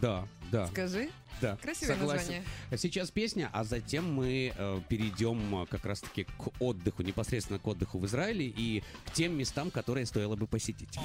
Да, 0.00 0.26
да, 0.50 0.66
Скажи. 0.68 1.10
да. 1.40 1.56
Красивое 1.56 1.96
согласен. 1.96 2.18
название. 2.18 2.44
Сейчас 2.76 3.10
песня, 3.10 3.50
а 3.52 3.64
затем 3.64 4.12
мы 4.12 4.52
э, 4.56 4.80
перейдем 4.88 5.62
э, 5.62 5.66
как 5.66 5.84
раз-таки 5.84 6.24
к 6.24 6.60
отдыху, 6.60 7.02
непосредственно 7.02 7.58
к 7.58 7.66
отдыху 7.66 7.98
в 7.98 8.06
Израиле 8.06 8.46
и 8.46 8.82
к 9.06 9.12
тем 9.12 9.36
местам, 9.36 9.70
которые 9.70 10.06
стоило 10.06 10.36
бы 10.36 10.46
посетить. 10.46 10.96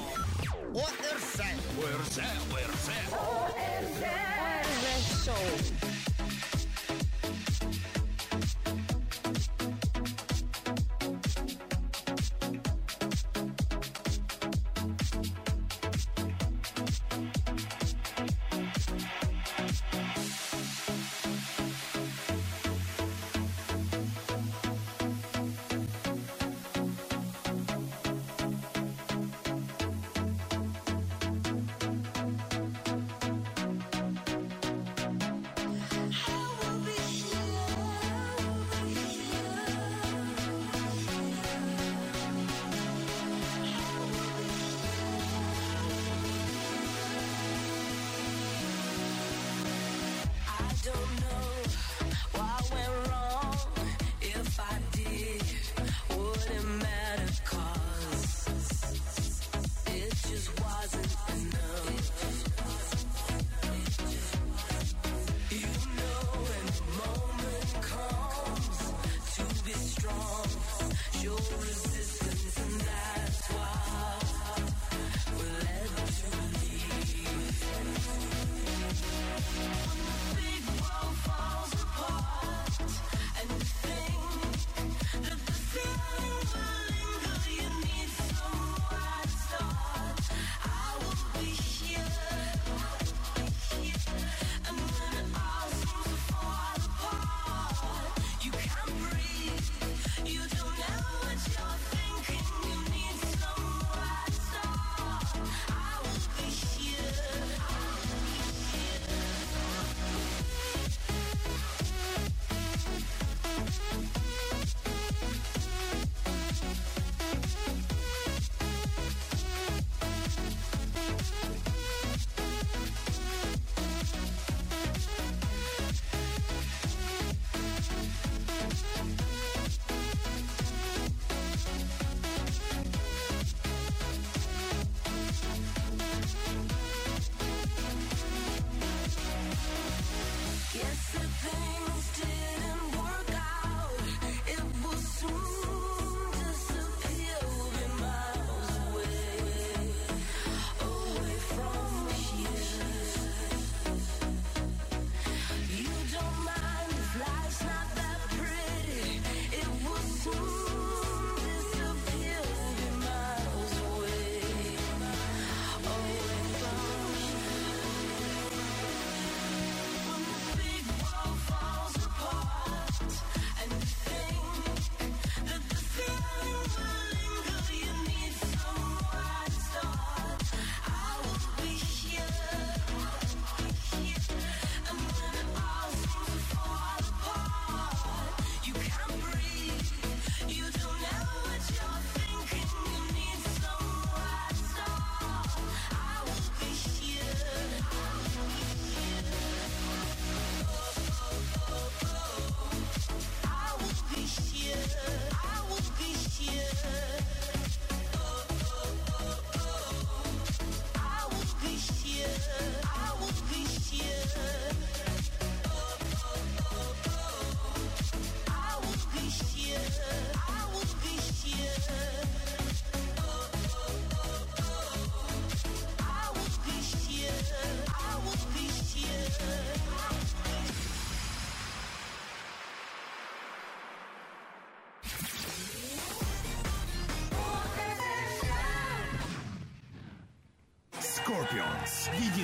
ОРЗ, 0.72 1.40
ОРЗ, 1.78 2.18
ОРЗ. 2.52 2.90
Dance. 5.30 5.89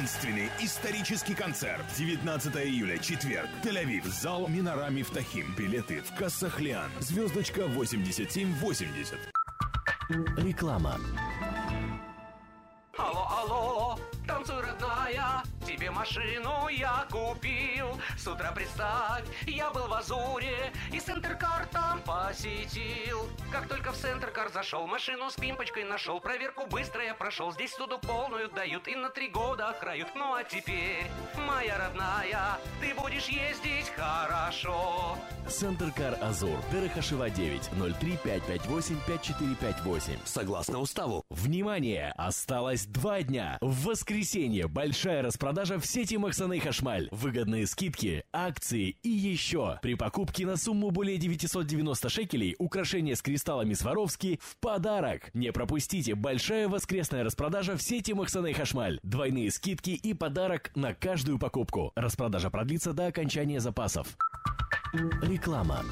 Единственный 0.07 0.49
исторический 0.61 1.35
концерт. 1.35 1.85
19 1.97 2.55
июля, 2.65 2.97
четверг. 2.97 3.49
Тель-Авив. 3.65 4.07
Зал 4.07 4.47
Минара 4.47 4.89
Мифтахим. 4.89 5.53
Билеты 5.59 6.01
в 6.01 6.15
кассах 6.15 6.61
Лиан. 6.61 6.93
Звездочка 7.01 7.67
8780. 7.67 9.19
Реклама. 10.37 11.01
Алло, 12.97 13.27
алло, 13.29 13.99
танцуй, 14.29 14.63
родная, 14.63 15.43
тебе 15.67 15.91
машину. 15.91 16.53
С 18.27 18.29
утра 18.29 18.51
представь, 18.51 19.23
я 19.47 19.71
был 19.71 19.87
в 19.87 19.95
Азуре 19.95 20.73
и 20.93 20.99
Центркар 20.99 21.65
там 21.71 22.03
посетил. 22.03 23.29
Как 23.53 23.69
только 23.69 23.93
в 23.93 23.97
Центркар 23.97 24.51
зашел, 24.53 24.85
машину 24.89 25.31
с 25.31 25.35
пимпочкой 25.35 25.85
нашел, 25.85 26.19
проверку 26.19 26.67
быстро 26.67 27.05
я 27.05 27.15
прошел. 27.15 27.53
Здесь 27.53 27.71
суду 27.71 28.01
полную 28.01 28.49
дают 28.49 28.89
и 28.89 28.97
на 28.97 29.11
три 29.11 29.29
года 29.29 29.69
охрают. 29.69 30.09
Ну 30.17 30.35
а 30.35 30.43
теперь, 30.43 31.07
моя 31.47 31.79
родная, 31.79 32.59
ты 32.81 33.01
будешь 33.01 33.29
ездить 33.29 33.93
хорошо. 33.95 35.17
Центр 35.49 35.93
Кар 35.93 36.19
Азур. 36.21 36.59
Дерехашева 36.73 37.31
9 37.31 37.71
03 38.01 38.19
558 38.25 38.97
5458. 39.07 40.19
Согласно 40.25 40.81
уставу. 40.81 41.25
Внимание! 41.31 42.13
Осталось 42.17 42.87
два 42.87 43.23
дня. 43.23 43.59
В 43.61 43.87
воскресенье 43.87 44.67
большая 44.67 45.23
распродажа 45.23 45.79
в 45.79 45.87
сети 45.87 46.17
Махсаны 46.17 46.59
Хашмаль. 46.59 47.09
Выгодные 47.13 47.67
скидки, 47.69 48.16
акции 48.33 48.97
и 49.03 49.09
еще. 49.09 49.79
При 49.83 49.95
покупке 49.95 50.47
на 50.47 50.57
сумму 50.57 50.91
более 50.91 51.19
990 51.19 52.09
шекелей 52.09 52.57
украшения 52.59 53.15
с 53.15 53.23
кристаллами 53.23 53.75
Сваровски 53.75 54.41
в 54.43 54.57
подарок. 54.59 55.31
Не 55.35 55.53
пропустите 55.53 56.15
большая 56.15 56.69
воскресная 56.69 57.25
распродажа 57.25 57.77
в 57.77 57.83
сети 57.83 58.13
Махсаны 58.13 58.53
Хашмаль. 58.53 58.99
Двойные 59.03 59.51
скидки 59.51 59.91
и 59.91 60.15
подарок 60.15 60.71
на 60.75 60.95
каждую 60.95 61.39
покупку. 61.39 61.93
Распродажа 61.95 62.51
продлится 62.51 62.93
до 62.93 63.07
окончания 63.07 63.61
запасов. 63.61 64.17
Реклама. 65.23 65.85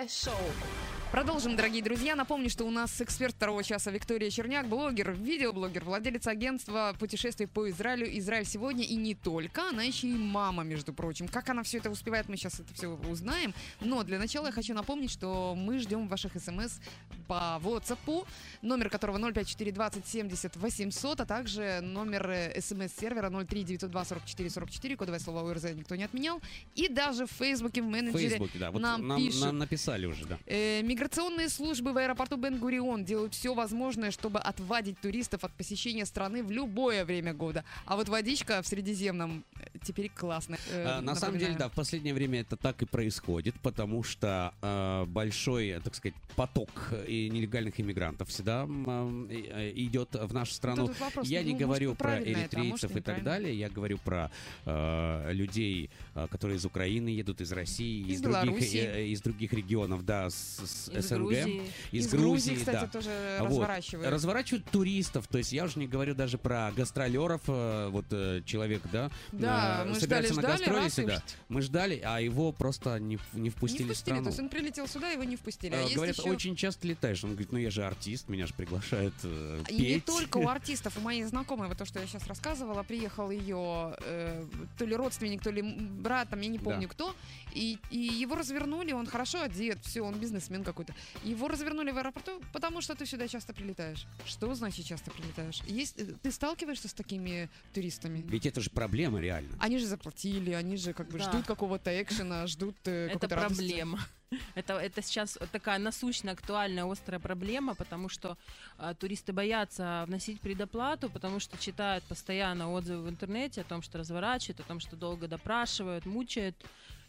ОРЗ 0.00 0.24
Шоу. 0.24 0.89
Продолжим, 1.10 1.56
дорогие 1.56 1.82
друзья. 1.82 2.14
Напомню, 2.14 2.48
что 2.48 2.64
у 2.64 2.70
нас 2.70 3.00
эксперт 3.00 3.34
второго 3.34 3.64
часа 3.64 3.90
Виктория 3.90 4.30
Черняк, 4.30 4.68
блогер, 4.68 5.10
видеоблогер, 5.10 5.84
владелец 5.84 6.28
агентства 6.28 6.94
путешествий 7.00 7.48
по 7.48 7.68
Израилю 7.68 8.06
«Израиль 8.18 8.44
сегодня» 8.46 8.84
и 8.84 8.94
не 8.94 9.16
только. 9.16 9.70
Она 9.70 9.82
еще 9.82 10.06
и 10.06 10.14
мама, 10.14 10.62
между 10.62 10.92
прочим. 10.92 11.26
Как 11.26 11.48
она 11.48 11.64
все 11.64 11.78
это 11.78 11.90
успевает, 11.90 12.28
мы 12.28 12.36
сейчас 12.36 12.60
это 12.60 12.72
все 12.74 12.86
узнаем. 13.10 13.54
Но 13.80 14.04
для 14.04 14.20
начала 14.20 14.46
я 14.46 14.52
хочу 14.52 14.72
напомнить, 14.72 15.10
что 15.10 15.56
мы 15.56 15.80
ждем 15.80 16.06
ваших 16.06 16.34
смс 16.40 16.78
по 17.26 17.60
WhatsApp, 17.60 18.24
номер 18.62 18.88
которого 18.88 19.18
05420 19.18 20.06
70 20.06 20.56
800, 20.56 21.20
а 21.22 21.26
также 21.26 21.80
номер 21.80 22.30
э, 22.30 22.60
смс-сервера 22.60 23.30
03 23.30 23.64
902 23.64 24.04
44 24.04 24.50
44, 24.50 24.96
кодовое 24.96 25.18
слово 25.18 25.50
ОРЗ 25.50 25.64
никто 25.74 25.96
не 25.96 26.04
отменял. 26.04 26.40
И 26.76 26.88
даже 26.88 27.26
в 27.26 27.32
Фейсбуке, 27.32 27.82
В 27.82 27.86
менеджере 27.86 28.28
Фейсбуке, 28.28 28.60
да. 28.60 28.70
Вот 28.70 28.80
нам 28.80 29.08
нам, 29.08 29.18
пишут. 29.18 29.42
нам 29.42 29.58
написали 29.58 30.06
уже, 30.06 30.24
да. 30.24 30.38
Э, 30.46 30.82
миграционные 31.00 31.48
службы 31.48 31.94
в 31.94 31.96
аэропорту 31.96 32.36
Бен-Гурион 32.36 33.06
делают 33.06 33.32
все 33.32 33.54
возможное, 33.54 34.10
чтобы 34.10 34.38
отвадить 34.38 35.00
туристов 35.00 35.44
от 35.44 35.52
посещения 35.52 36.04
страны 36.04 36.42
в 36.42 36.50
любое 36.50 37.06
время 37.06 37.32
года. 37.32 37.64
А 37.86 37.96
вот 37.96 38.10
водичка 38.10 38.60
в 38.60 38.66
Средиземном 38.66 39.42
э, 39.58 39.78
теперь 39.82 40.10
классная. 40.10 40.58
Э, 40.70 40.98
А, 40.98 41.00
На 41.00 41.14
самом 41.14 41.38
деле, 41.38 41.56
да, 41.58 41.68
в 41.70 41.72
последнее 41.72 42.12
время 42.12 42.40
это 42.40 42.58
так 42.58 42.82
и 42.82 42.84
происходит, 42.84 43.54
потому 43.62 44.02
что 44.02 44.52
э, 44.60 45.04
большой, 45.06 45.68
э, 45.68 45.80
так 45.80 45.94
сказать, 45.94 46.14
поток 46.36 46.92
и 47.08 47.30
нелегальных 47.30 47.80
иммигрантов 47.80 48.28
всегда 48.28 48.66
э, 48.68 49.26
э, 49.30 49.72
идет 49.76 50.14
в 50.14 50.34
нашу 50.34 50.52
страну. 50.52 50.88
тут 50.88 51.00
вопрос, 51.00 51.26
я 51.26 51.40
ну, 51.40 51.46
не 51.46 51.52
может, 51.52 51.66
говорю 51.66 51.94
про 51.94 52.08
правильно 52.08 52.38
это, 52.38 52.56
а 52.56 52.62
может, 52.62 52.84
эритрейцев 52.84 52.96
и 52.96 53.00
так 53.00 53.22
далее, 53.22 53.58
я 53.58 53.70
говорю 53.70 53.96
про 54.04 54.30
э, 54.66 55.32
людей, 55.32 55.88
э, 56.14 56.26
которые 56.30 56.58
из 56.58 56.66
Украины 56.66 57.08
едут, 57.08 57.40
из 57.40 57.52
России, 57.52 58.02
Из 58.02 58.16
из, 58.16 58.20
других, 58.20 58.74
э, 58.74 59.06
из 59.06 59.22
других 59.22 59.54
регионов, 59.54 60.04
да, 60.04 60.28
с, 60.28 60.60
с 60.66 60.89
Из 60.98 61.06
СНГ, 61.06 61.18
Грузии. 61.18 61.62
из, 61.92 62.06
Из 62.06 62.12
Грузии, 62.12 62.54
кстати, 62.54 62.80
да. 62.82 62.86
тоже 62.86 63.10
Вот. 63.40 63.46
разворачивают. 63.48 64.08
Разворачивают 64.10 64.64
туристов, 64.66 65.26
то 65.28 65.38
есть 65.38 65.52
я 65.52 65.64
уже 65.64 65.78
не 65.78 65.86
говорю 65.86 66.14
даже 66.14 66.38
про 66.38 66.72
гастролеров, 66.76 67.42
э, 67.48 67.88
вот 67.90 68.06
э, 68.10 68.42
человек, 68.44 68.82
да, 68.92 69.10
Да, 69.32 69.84
мы 69.88 69.98
ждали, 70.00 70.28
на 70.28 70.32
ждали, 70.34 70.56
гастроли 70.58 70.86
и 70.86 70.90
сюда. 70.90 71.22
Мы 71.48 71.62
ждали, 71.62 72.00
а 72.04 72.20
его 72.20 72.52
просто 72.52 72.98
не, 72.98 73.18
не 73.32 73.40
не 73.42 73.50
впустили, 73.50 73.84
впустили, 73.84 73.92
в 73.92 73.96
страну. 73.96 74.22
то 74.24 74.28
есть 74.28 74.40
он 74.40 74.48
прилетел 74.48 74.86
сюда, 74.86 75.10
его 75.10 75.24
не 75.24 75.36
впустили. 75.36 75.74
А 75.74 75.82
есть 75.82 75.94
Говорят, 75.94 76.16
еще- 76.18 76.30
очень 76.30 76.56
часто 76.56 76.86
летаешь. 76.86 77.22
Он 77.24 77.30
говорит, 77.30 77.52
ну 77.52 77.58
я 77.58 77.70
же 77.70 77.84
артист, 77.84 78.28
меня 78.28 78.46
же 78.46 78.54
приглашают 78.54 79.14
э, 79.24 79.62
И 79.68 79.76
петь. 79.76 79.94
не 79.94 80.00
только 80.00 80.36
у 80.38 80.48
артистов, 80.48 80.96
у 80.96 81.00
моей 81.00 81.24
знакомой, 81.24 81.68
вот 81.68 81.78
то, 81.78 81.84
что 81.84 82.00
я 82.00 82.06
сейчас 82.06 82.26
рассказывала, 82.26 82.82
приехал 82.82 83.30
ее 83.30 83.94
э, 84.02 84.44
то 84.78 84.84
ли 84.84 84.94
родственник, 84.94 85.42
то 85.42 85.50
ли 85.50 85.62
брат, 85.62 86.28
там, 86.30 86.40
я 86.40 86.48
не 86.48 86.58
помню 86.58 86.88
Да. 86.88 86.94
кто, 86.94 87.16
и, 87.54 87.78
и 87.90 87.98
его 87.98 88.34
развернули, 88.36 88.92
он 88.92 89.06
хорошо 89.06 89.42
одет, 89.42 89.78
все, 89.84 90.02
он 90.02 90.14
бизнесмен 90.18 90.62
какой-то. 90.84 90.94
Его 91.28 91.48
развернули 91.48 91.90
в 91.90 91.98
аэропорту, 91.98 92.40
потому 92.52 92.80
что 92.80 92.94
ты 92.94 93.06
сюда 93.06 93.28
часто 93.28 93.52
прилетаешь. 93.52 94.06
Что 94.24 94.54
значит 94.54 94.86
часто 94.86 95.10
прилетаешь? 95.10 95.60
Есть, 95.66 95.98
э, 95.98 96.06
ты 96.22 96.30
сталкиваешься 96.30 96.88
с 96.88 96.92
такими 96.94 97.48
туристами? 97.74 98.24
Ведь 98.28 98.46
это 98.46 98.60
же 98.60 98.70
проблема 98.70 99.20
реально. 99.20 99.50
Они 99.60 99.78
же 99.78 99.86
заплатили, 99.86 100.52
они 100.52 100.76
же 100.76 100.92
как 100.92 101.08
бы 101.08 101.18
Да. 101.18 101.24
ждут 101.24 101.46
какого-то 101.46 101.90
экшена, 102.02 102.46
ждут 102.46 102.76
э, 102.86 103.06
Это 103.06 103.14
какой-то 103.14 103.36
радости. 103.36 103.58
проблема. 103.66 103.98
Это, 104.54 104.74
это 104.74 105.02
сейчас 105.02 105.36
такая 105.50 105.80
насущная, 105.80 106.34
актуальная, 106.34 106.84
острая 106.88 107.18
проблема, 107.18 107.74
потому 107.74 108.08
что 108.08 108.38
а, 108.78 108.94
туристы 108.94 109.32
боятся 109.32 110.04
вносить 110.06 110.40
предоплату, 110.40 111.10
потому 111.10 111.40
что 111.40 111.58
читают 111.58 112.04
постоянно 112.04 112.70
отзывы 112.70 113.02
в 113.02 113.08
интернете 113.10 113.62
о 113.62 113.64
том, 113.64 113.82
что 113.82 113.98
разворачивают, 113.98 114.60
о 114.60 114.62
том, 114.62 114.78
что 114.78 114.94
долго 114.94 115.26
допрашивают, 115.26 116.06
мучают. 116.06 116.54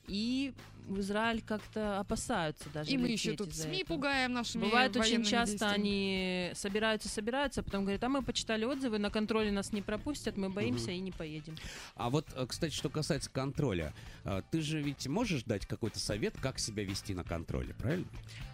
И 0.07 0.53
в 0.87 0.99
Израиль 0.99 1.41
как-то 1.41 1.99
опасаются 1.99 2.67
даже 2.73 2.89
И 2.91 2.97
мы 2.97 3.07
еще 3.09 3.33
тут 3.33 3.53
СМИ 3.55 3.81
этого. 3.81 3.95
пугаем 3.95 4.33
нашими 4.33 4.63
Бывает 4.63 4.95
очень 4.97 5.23
часто 5.23 5.51
действиями. 5.51 5.73
они 5.75 6.51
собираются, 6.55 7.07
собираются, 7.07 7.61
а 7.61 7.63
потом 7.63 7.83
говорят, 7.83 8.03
а 8.03 8.09
мы 8.09 8.21
почитали 8.23 8.65
отзывы, 8.65 8.97
на 8.97 9.09
контроле 9.11 9.51
нас 9.51 9.71
не 9.73 9.81
пропустят, 9.81 10.37
мы 10.37 10.49
боимся 10.49 10.91
и 10.91 10.99
не 10.99 11.11
поедем. 11.11 11.55
А 11.95 12.09
вот, 12.09 12.27
э, 12.35 12.45
кстати, 12.47 12.73
что 12.73 12.89
касается 12.89 13.29
контроля, 13.29 13.93
э, 14.25 14.41
ты 14.51 14.61
же 14.61 14.81
ведь 14.81 15.07
можешь 15.07 15.43
дать 15.43 15.65
какой-то 15.67 15.99
совет, 15.99 16.35
как 16.41 16.57
себя 16.59 16.83
вести 16.83 17.13
на 17.13 17.23
контроле, 17.23 17.73
правильно? 17.75 18.07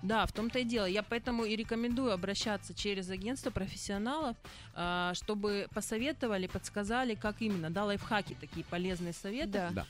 Да, 0.03 0.25
в 0.25 0.33
том-то 0.33 0.59
и 0.59 0.63
дело. 0.63 0.85
Я 0.85 1.03
поэтому 1.03 1.45
и 1.45 1.55
рекомендую 1.55 2.11
обращаться 2.11 2.73
через 2.73 3.09
агентство 3.09 3.49
профессионалов, 3.51 4.35
а, 4.75 5.13
чтобы 5.15 5.67
посоветовали, 5.73 6.47
подсказали, 6.47 7.15
как 7.15 7.41
именно, 7.41 7.69
да, 7.69 7.85
лайфхаки 7.85 8.35
такие 8.39 8.65
полезные 8.65 9.13
советы, 9.13 9.69
Да. 9.71 9.85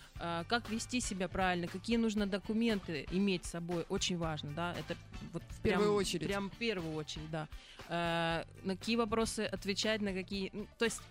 Как 0.48 0.70
вести 0.72 1.00
себя 1.00 1.28
правильно, 1.28 1.47
какие 1.72 1.98
нужно 1.98 2.26
документы 2.26 3.08
иметь 3.12 3.46
с 3.46 3.52
собой, 3.52 3.86
очень 3.90 4.18
важно, 4.18 4.52
да, 4.52 4.76
это 4.78 4.96
вот 5.34 5.44
в 5.50 5.62
первую 5.62 5.94
очередь. 5.94 6.28
Прям 6.28 6.50
в 6.50 6.58
первую 6.58 6.96
очередь, 6.96 7.30
да. 7.32 7.48
А, 7.90 8.46
на 8.64 8.76
какие 8.76 8.96
вопросы 8.96 9.42
отвечать, 9.42 10.02
на 10.02 10.14
какие, 10.14 10.50
ну, 10.54 10.68
то 10.78 10.86
есть 10.86 11.02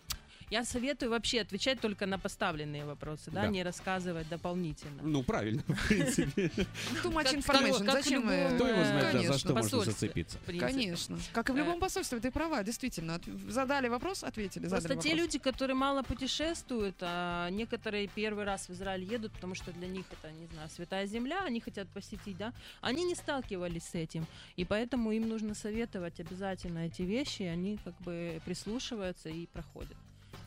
я 0.51 0.65
советую 0.65 1.11
вообще 1.11 1.41
отвечать 1.41 1.81
только 1.81 2.07
на 2.07 2.19
поставленные 2.19 2.85
вопросы, 2.85 3.31
да, 3.31 3.43
Да. 3.43 3.49
не 3.49 3.63
рассказывать 3.63 4.29
дополнительно. 4.29 5.03
Ну, 5.03 5.23
правильно, 5.23 5.63
в 5.67 5.89
принципе. 5.89 6.47
Too 7.03 7.13
much 7.13 7.25
Как- 7.25 7.35
information. 7.35 7.91
Зачем 7.93 8.27
мы- 8.27 8.51
Кто 8.55 8.67
его 8.69 8.85
знает, 8.85 9.13
да, 9.13 9.33
за 9.33 9.39
что 9.39 9.55
можно 9.55 9.81
зацепиться. 9.85 10.39
Конечно. 10.47 11.19
Как 11.33 11.49
и 11.51 11.53
в 11.53 11.57
Э, 11.57 11.59
любом 11.59 11.81
посольстве, 11.81 12.21
ты 12.21 12.31
права, 12.31 12.63
действительно. 12.63 13.21
Задали 13.49 13.89
вопрос, 13.89 14.25
ответили. 14.25 14.69
Просто 14.69 14.97
те 14.97 15.15
люди, 15.15 15.39
которые 15.39 15.75
мало 15.75 16.03
путешествуют, 16.03 16.97
а 17.01 17.49
некоторые 17.51 18.09
первый 18.09 18.45
раз 18.45 18.69
в 18.69 18.73
Израиль 18.73 19.05
едут, 19.05 19.33
потому 19.33 19.55
что 19.55 19.73
для 19.73 19.89
них 19.89 20.05
это, 20.11 20.33
не 20.33 20.47
знаю, 20.47 20.69
святая 20.71 21.07
земля, 21.07 21.43
они 21.45 21.61
хотят 21.61 21.89
посетить, 21.89 22.37
да, 22.37 22.53
они 22.81 23.05
не 23.05 23.15
сталкивались 23.15 23.85
с 23.85 23.95
этим, 23.95 24.27
и 24.57 24.65
поэтому 24.65 25.13
им 25.13 25.29
нужно 25.29 25.55
советовать 25.55 26.21
обязательно 26.21 26.87
эти 26.87 27.03
вещи, 27.03 27.43
и 27.43 27.47
они 27.47 27.79
как 27.85 27.95
бы 28.03 28.41
прислушиваются 28.45 29.29
и 29.29 29.47
проходят. 29.47 29.97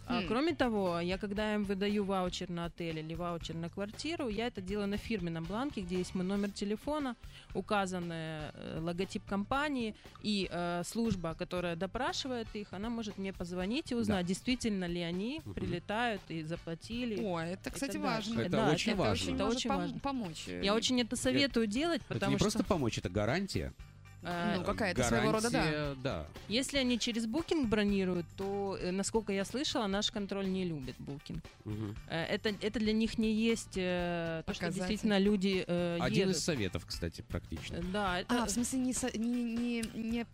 А, 0.10 0.24
кроме 0.28 0.56
того, 0.56 1.00
я 1.00 1.18
когда 1.20 1.54
им 1.54 1.64
выдаю 1.64 2.04
ваучер 2.04 2.50
на 2.50 2.66
отель 2.66 2.98
или 2.98 3.14
ваучер 3.14 3.54
на 3.56 3.70
квартиру, 3.70 4.28
я 4.28 4.48
это 4.48 4.60
делаю 4.60 4.88
на 4.88 4.98
фирменном 4.98 5.44
бланке, 5.44 5.82
где 5.82 5.98
есть 5.98 6.16
мой 6.16 6.26
номер 6.26 6.50
телефона, 6.50 7.16
указан 7.54 8.10
э, 8.12 8.80
логотип 8.82 9.24
компании 9.26 9.94
и 10.24 10.50
э, 10.52 10.82
служба, 10.84 11.36
которая 11.36 11.76
допрашивает 11.76 12.48
их, 12.54 12.74
она 12.74 12.90
может 12.90 13.20
мне 13.20 13.34
позвонить 13.34 13.92
и 13.92 13.96
узнать, 13.96 14.26
действительно 14.26 14.86
ли 14.86 15.02
они 15.02 15.42
Мгм. 15.46 15.54
прилетают 15.54 16.22
и 16.30 16.42
заплатили. 16.42 17.24
О, 17.24 17.40
это, 17.40 17.70
кстати, 17.70 17.98
важно. 17.98 18.40
Это 18.42 18.50
Да, 18.50 18.72
очень 18.72 18.94
это 18.94 19.00
важно. 19.02 19.14
очень 19.14 19.36
Это 19.36 19.46
очень 19.46 19.70
пом- 19.70 19.76
важно. 19.78 20.00
помочь. 20.00 20.48
Я 20.48 20.74
очень 20.74 21.00
это 21.02 21.16
советую 21.16 21.68
делать, 21.68 22.02
Это 22.06 22.16
потому 22.16 22.32
не 22.32 22.38
что 22.38 22.46
просто 22.46 22.64
помочь, 22.64 22.98
это 22.98 23.10
гарантия. 23.10 23.74
Э, 24.22 24.56
Ну, 24.58 24.64
какая-то 24.64 25.04
своего 25.04 25.32
рода, 25.32 25.50
да. 25.50 25.96
Да. 26.04 26.26
Если 26.48 26.78
они 26.78 27.00
через 27.00 27.26
букинг 27.26 27.68
бронируют, 27.70 28.26
то, 28.36 28.78
э, 28.80 28.92
насколько 28.92 29.32
я 29.32 29.46
слышала, 29.46 29.88
наш 29.88 30.12
контроль 30.12 30.48
не 30.50 30.66
любит 30.66 30.96
букинг. 31.00 31.44
Мгм. 31.66 31.96
Э, 32.10 32.26
Это, 32.26 32.50
это 32.62 32.80
для 32.80 32.94
них 32.94 33.18
не 33.18 33.34
есть 33.34 33.74
то, 33.74 34.44
что 34.52 34.72
действительно 34.72 35.18
люди 35.20 35.64
э, 35.68 35.98
Один 36.02 36.30
едут. 36.30 36.36
из 36.36 36.44
советов, 36.44 36.86
кстати, 36.86 37.22
практично. 37.22 37.78
Э, 37.78 37.82
Да, 37.94 38.20
это... 38.20 38.44
А, 38.44 38.46
в 38.46 38.50
смысле, 38.50 38.80
не, 38.80 38.94
не, 39.16 39.82
не, 39.82 39.84
не 39.96 40.26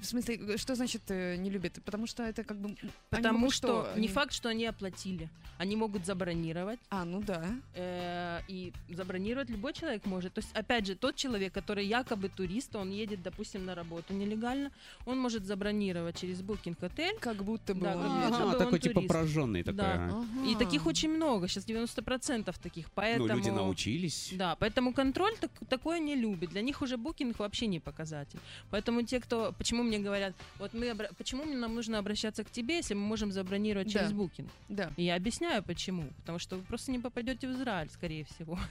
в 0.00 0.04
смысле, 0.04 0.56
что 0.58 0.74
значит 0.74 1.08
не 1.10 1.50
любит? 1.50 1.82
Потому 1.84 2.06
что 2.06 2.22
это 2.22 2.44
как 2.44 2.58
бы... 2.58 2.76
Потому 3.10 3.38
могут 3.38 3.54
что, 3.54 3.90
не 3.96 4.08
факт, 4.08 4.32
что 4.32 4.48
они 4.48 4.66
оплатили. 4.66 5.28
Они 5.58 5.76
могут 5.76 6.06
забронировать. 6.06 6.78
А, 6.88 7.04
ну 7.04 7.22
да. 7.22 7.44
э, 7.74 8.40
и 8.48 8.72
забронировать 8.88 9.50
любой 9.50 9.72
человек 9.72 10.06
может. 10.06 10.34
То 10.34 10.40
есть, 10.40 10.50
опять 10.54 10.86
же, 10.86 10.94
тот 10.94 11.16
человек, 11.16 11.52
который 11.52 11.86
якобы 11.86 12.28
турист, 12.28 12.74
он 12.76 12.90
едет, 12.90 13.22
допустим, 13.30 13.64
на 13.64 13.74
работу 13.74 14.12
нелегально, 14.14 14.70
он 15.06 15.18
может 15.18 15.44
забронировать 15.46 16.18
через 16.20 16.42
букинг 16.42 16.82
отель. 16.82 17.16
Как 17.20 17.42
будто 17.44 17.74
бы 17.74 17.80
Да, 17.82 17.96
он 17.96 18.02
как 18.02 18.12
едет. 18.16 18.30
будто 18.30 18.42
А, 18.42 18.46
бы 18.46 18.58
такой 18.58 18.72
он 18.74 18.80
типа 18.80 19.00
прожженный 19.02 19.62
такой. 19.62 19.76
Да. 19.78 20.10
а. 20.12 20.46
И 20.46 20.50
Ага. 20.54 20.58
таких 20.64 20.86
очень 20.86 21.10
много, 21.10 21.48
сейчас 21.48 21.64
90% 21.66 22.58
таких. 22.62 22.86
Ну, 22.86 22.92
Поэтому... 22.94 23.28
люди 23.28 23.50
научились. 23.50 24.30
Да, 24.32 24.56
поэтому 24.56 24.92
контроль 24.92 25.34
так- 25.40 25.50
такое 25.68 25.98
не 26.00 26.14
любит. 26.16 26.50
Для 26.50 26.62
них 26.62 26.82
уже 26.82 26.96
букинг 26.96 27.38
вообще 27.38 27.66
не 27.66 27.80
показатель. 27.80 28.38
Поэтому 28.70 29.02
те, 29.02 29.20
кто... 29.20 29.52
Почему 29.58 29.82
мне 29.82 29.98
говорят, 29.98 30.34
вот 30.58 30.74
мы... 30.74 30.86
обра- 30.90 31.14
Почему 31.16 31.44
нам 31.44 31.74
нужно 31.74 31.98
обращаться 31.98 32.44
к 32.44 32.50
тебе, 32.50 32.76
если 32.76 32.94
мы 32.94 33.02
можем 33.06 33.32
забронировать 33.32 33.86
Да. 33.92 33.92
через 34.00 34.12
букинг? 34.12 34.48
Да. 34.68 34.90
И 34.96 35.04
я 35.04 35.16
объясняю, 35.16 35.62
почему. 35.62 36.04
Потому 36.20 36.38
что 36.38 36.56
вы 36.56 36.62
просто 36.62 36.92
не 36.92 36.98
попадете 36.98 37.46
в 37.48 37.52
Израиль, 37.52 37.88
скорее 37.90 38.24
всего. 38.24 38.58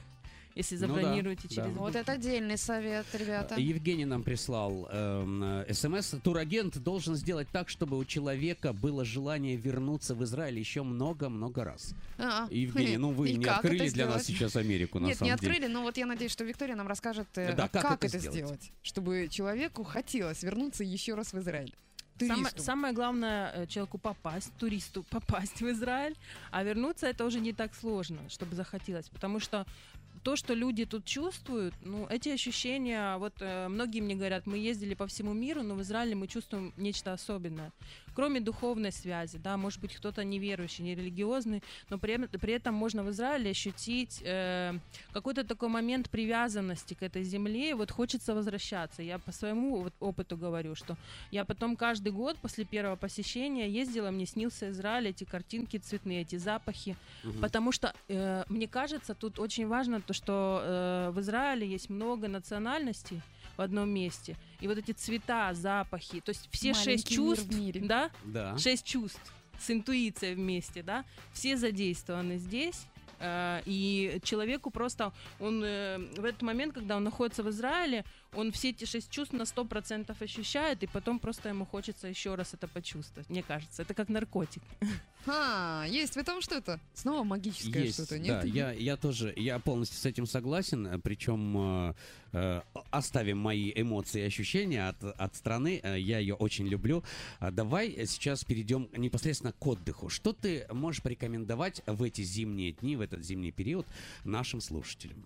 Если 0.56 0.76
Ну 0.78 0.88
да, 0.88 0.94
забронируете 0.96 1.48
да. 1.48 1.56
через 1.56 1.78
Вот 1.78 1.96
это 1.96 2.12
отдельный 2.14 2.58
совет, 2.58 3.06
ребята. 3.14 3.56
Евгений 3.56 4.06
нам 4.06 4.24
прислал 4.24 4.88
эм, 4.92 5.44
э, 5.44 5.74
смс. 5.74 6.16
Турагент 6.24 6.78
должен 6.80 7.16
сделать 7.16 7.48
так, 7.52 7.70
чтобы 7.70 7.98
у 7.98 8.06
человека 8.06 8.74
было 8.74 9.06
желание 9.06 9.56
вернуться 9.56 10.16
в 10.16 10.24
Израиль 10.24 10.58
еще 10.60 10.84
много-много 10.84 11.64
раз. 11.64 11.94
А, 12.18 12.48
Евгений, 12.50 12.98
ну 12.98 13.12
вы 13.12 13.30
и 13.30 13.38
не 13.38 13.46
открыли 13.46 13.90
для 13.90 14.08
нас 14.08 14.26
сейчас 14.26 14.56
Америку, 14.56 15.00
на 15.00 15.08
Нет, 15.08 15.18
самом 15.18 15.32
не 15.32 15.38
деле. 15.38 15.52
открыли, 15.54 15.72
но 15.72 15.82
вот 15.84 15.98
я 15.98 16.06
надеюсь, 16.06 16.32
что 16.32 16.44
Виктория 16.44 16.76
нам 16.76 16.88
расскажет, 16.88 17.28
э, 17.36 17.54
Да, 17.56 17.68
как 17.68 17.82
как, 17.84 18.04
это 18.04 18.18
это, 18.18 18.20
сделать? 18.20 18.38
сделать? 18.38 18.72
чтобы 18.82 19.28
человеку 19.30 19.84
хотелось 19.84 20.44
вернуться 20.44 20.84
еще 20.84 21.14
раз 21.16 21.34
в 21.34 21.40
Израиль. 21.40 21.74
Самое, 22.20 22.38
Туристу. 22.44 22.64
самое 22.64 22.94
главное 22.94 23.54
э, 23.56 23.68
человеку 23.68 23.98
попасть, 23.98 24.52
туристу 24.58 25.04
попасть 25.10 25.62
в 25.62 25.70
Израиль, 25.72 26.18
а 26.52 26.64
вернуться 26.64 27.08
это 27.08 27.24
уже 27.24 27.40
не 27.40 27.54
так 27.54 27.74
сложно, 27.74 28.20
чтобы 28.28 28.56
захотелось, 28.58 29.08
потому 29.08 29.40
что 29.40 29.66
то, 30.24 30.36
что 30.36 30.54
люди 30.54 30.86
тут 30.86 31.06
чувствуют, 31.06 31.74
ну, 31.82 32.06
эти 32.10 32.30
ощущения, 32.30 33.18
вот 33.18 33.34
э, 33.40 33.68
многие 33.68 34.02
мне 34.02 34.16
говорят, 34.16 34.46
мы 34.46 34.58
ездили 34.58 34.94
по 34.94 35.08
всему 35.08 35.34
миру, 35.34 35.64
но 35.64 35.76
в 35.76 35.82
Израиле 35.82 36.16
мы 36.16 36.28
чувствуем 36.28 36.74
нечто 36.78 37.14
особенное. 37.14 37.72
Кроме 38.16 38.40
духовной 38.40 38.92
связи, 38.92 39.38
да, 39.38 39.58
может 39.58 39.80
быть, 39.82 39.96
кто-то 39.96 40.24
неверующий, 40.24 40.84
нерелигиозный, 40.84 41.62
но 41.90 41.98
при, 41.98 42.16
эм- 42.16 42.28
при 42.40 42.54
этом 42.54 42.74
можно 42.76 43.04
в 43.04 43.10
Израиле 43.12 43.52
ощутить 43.52 44.22
э, 44.26 44.74
какой-то 45.14 45.44
такой 45.44 45.70
момент 45.70 46.10
привязанности 46.10 46.94
к 46.94 47.04
этой 47.04 47.24
земле, 47.24 47.72
и 47.72 47.74
вот 47.74 47.92
хочется 47.92 48.34
возвращаться. 48.36 49.02
Я 49.04 49.20
по 49.20 49.32
своему 49.32 49.82
вот 49.84 49.94
опыту 50.00 50.38
говорю, 50.38 50.76
что 50.76 50.98
я 51.32 51.46
потом 51.46 51.76
каждый 51.76 52.12
год 52.12 52.38
после 52.38 52.66
первого 52.66 52.96
посещения 52.96 53.70
ездила, 53.70 54.12
мне 54.12 54.26
снился 54.26 54.70
Израиль, 54.72 55.08
эти 55.08 55.24
картинки 55.24 55.78
цветные, 55.78 56.22
эти 56.22 56.38
запахи, 56.38 56.96
Мгм. 57.24 57.42
потому 57.42 57.72
что 57.72 57.94
э, 58.08 58.44
мне 58.50 58.68
кажется, 58.68 59.14
тут 59.16 59.40
очень 59.40 59.68
важно 59.68 60.02
то, 60.02 60.14
что 60.14 60.62
э, 60.64 61.12
в 61.12 61.20
Израиле 61.22 61.68
есть 61.68 61.90
много 61.90 62.28
национальностей 62.28 63.22
в 63.60 63.62
одном 63.62 63.90
месте, 63.90 64.38
и 64.62 64.68
вот 64.68 64.78
эти 64.78 64.94
цвета, 64.94 65.54
запахи, 65.54 66.22
то 66.22 66.30
есть 66.30 66.48
все 66.50 66.74
шесть 66.74 66.86
Маленький 67.12 67.18
мир 67.18 67.36
чувств, 67.36 67.54
в 67.54 67.60
мире. 67.60 67.82
да, 67.82 68.10
Да. 68.24 68.58
шесть 68.58 68.86
чувств 68.86 69.34
с 69.60 69.70
интуицией 69.70 70.36
вместе, 70.36 70.82
да, 70.82 71.04
все 71.34 71.58
задействованы 71.58 72.38
здесь. 72.38 72.86
э, 73.20 73.62
И 73.66 74.20
человеку 74.24 74.70
просто, 74.72 75.12
он 75.42 75.62
э, 75.62 75.98
в 76.18 76.24
этот 76.24 76.42
момент, 76.42 76.74
когда 76.74 76.96
он 76.96 77.04
находится 77.04 77.44
в 77.44 77.50
Израиле, 77.50 78.06
он 78.34 78.52
все 78.52 78.70
эти 78.70 78.86
шесть 78.86 79.10
чувств 79.10 79.34
на 79.34 79.46
сто 79.46 79.66
процентов 79.66 80.22
ощущает, 80.22 80.84
и 80.84 80.88
потом 80.88 81.20
просто 81.20 81.50
ему 81.50 81.66
хочется 81.66 82.08
еще 82.08 82.36
раз 82.36 82.54
это 82.54 82.68
почувствовать. 82.68 83.30
Мне 83.30 83.44
кажется, 83.44 83.82
это 83.82 83.94
как 83.94 84.10
наркотик. 84.10 84.62
А, 85.28 85.86
есть 85.88 86.14
в 86.14 86.18
этом 86.18 86.42
что-то. 86.42 86.80
Снова 86.94 87.24
магическое 87.24 87.84
Есть, 87.84 87.96
что-то, 87.96 88.18
да, 88.18 88.44
нет? 88.44 88.46
я, 88.46 88.72
я 88.72 88.98
тоже, 88.98 89.34
я 89.36 89.60
полностью 89.60 90.00
с 90.00 90.06
этим 90.06 90.26
согласен, 90.26 90.88
э, 90.88 90.98
причем 91.00 91.58
э, 91.58 91.94
э, 92.32 92.62
оставим 92.90 93.38
мои 93.38 93.72
эмоции 93.76 94.22
и 94.22 94.26
ощущения 94.26 94.88
от, 94.88 95.04
от 95.04 95.36
страны, 95.36 95.82
э, 95.84 96.00
я 96.00 96.20
ее 96.20 96.36
очень 96.36 96.68
люблю. 96.68 97.04
А 97.40 97.52
давай 97.52 98.06
сейчас 98.08 98.44
перейдем 98.46 98.90
непосредственно 98.96 99.52
к 99.52 99.68
отдыху. 99.68 100.10
Что 100.10 100.32
ты 100.32 100.66
можешь 100.72 101.02
порекомендовать 101.02 101.82
в 101.86 102.02
эти 102.04 102.22
зимние 102.22 102.72
дни, 102.72 102.96
в 102.96 103.02
этот 103.02 103.24
зимний 103.24 103.52
период 103.52 103.86
нашим 104.24 104.62
слушателям? 104.62 105.24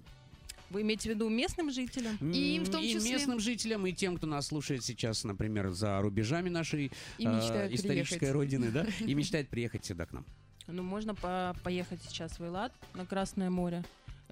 Вы 0.69 0.81
имеете 0.81 1.09
в 1.09 1.13
виду 1.13 1.29
местным 1.29 1.71
жителям? 1.71 2.17
И 2.21 2.55
им 2.55 2.63
в 2.63 2.69
том 2.71 2.81
и 2.83 2.91
числе. 2.91 3.11
местным 3.13 3.39
жителям, 3.39 3.85
и 3.85 3.93
тем, 3.93 4.17
кто 4.17 4.25
нас 4.27 4.47
слушает 4.47 4.83
сейчас, 4.83 5.23
например, 5.23 5.69
за 5.71 6.01
рубежами 6.01 6.49
нашей 6.49 6.91
И 7.17 7.25
э, 7.25 7.69
исторической 7.71 8.19
приехать. 8.19 8.31
родины, 8.31 8.71
да, 8.71 8.85
и 8.99 9.13
мечтает 9.13 9.49
приехать 9.49 9.85
сюда 9.85 10.05
к 10.05 10.13
нам. 10.13 10.25
Ну, 10.67 10.81
можно 10.81 11.13
по- 11.13 11.55
поехать 11.63 11.99
сейчас 12.07 12.39
в 12.39 12.43
Эйлат 12.43 12.71
на 12.95 13.05
Красное 13.05 13.49
море, 13.49 13.83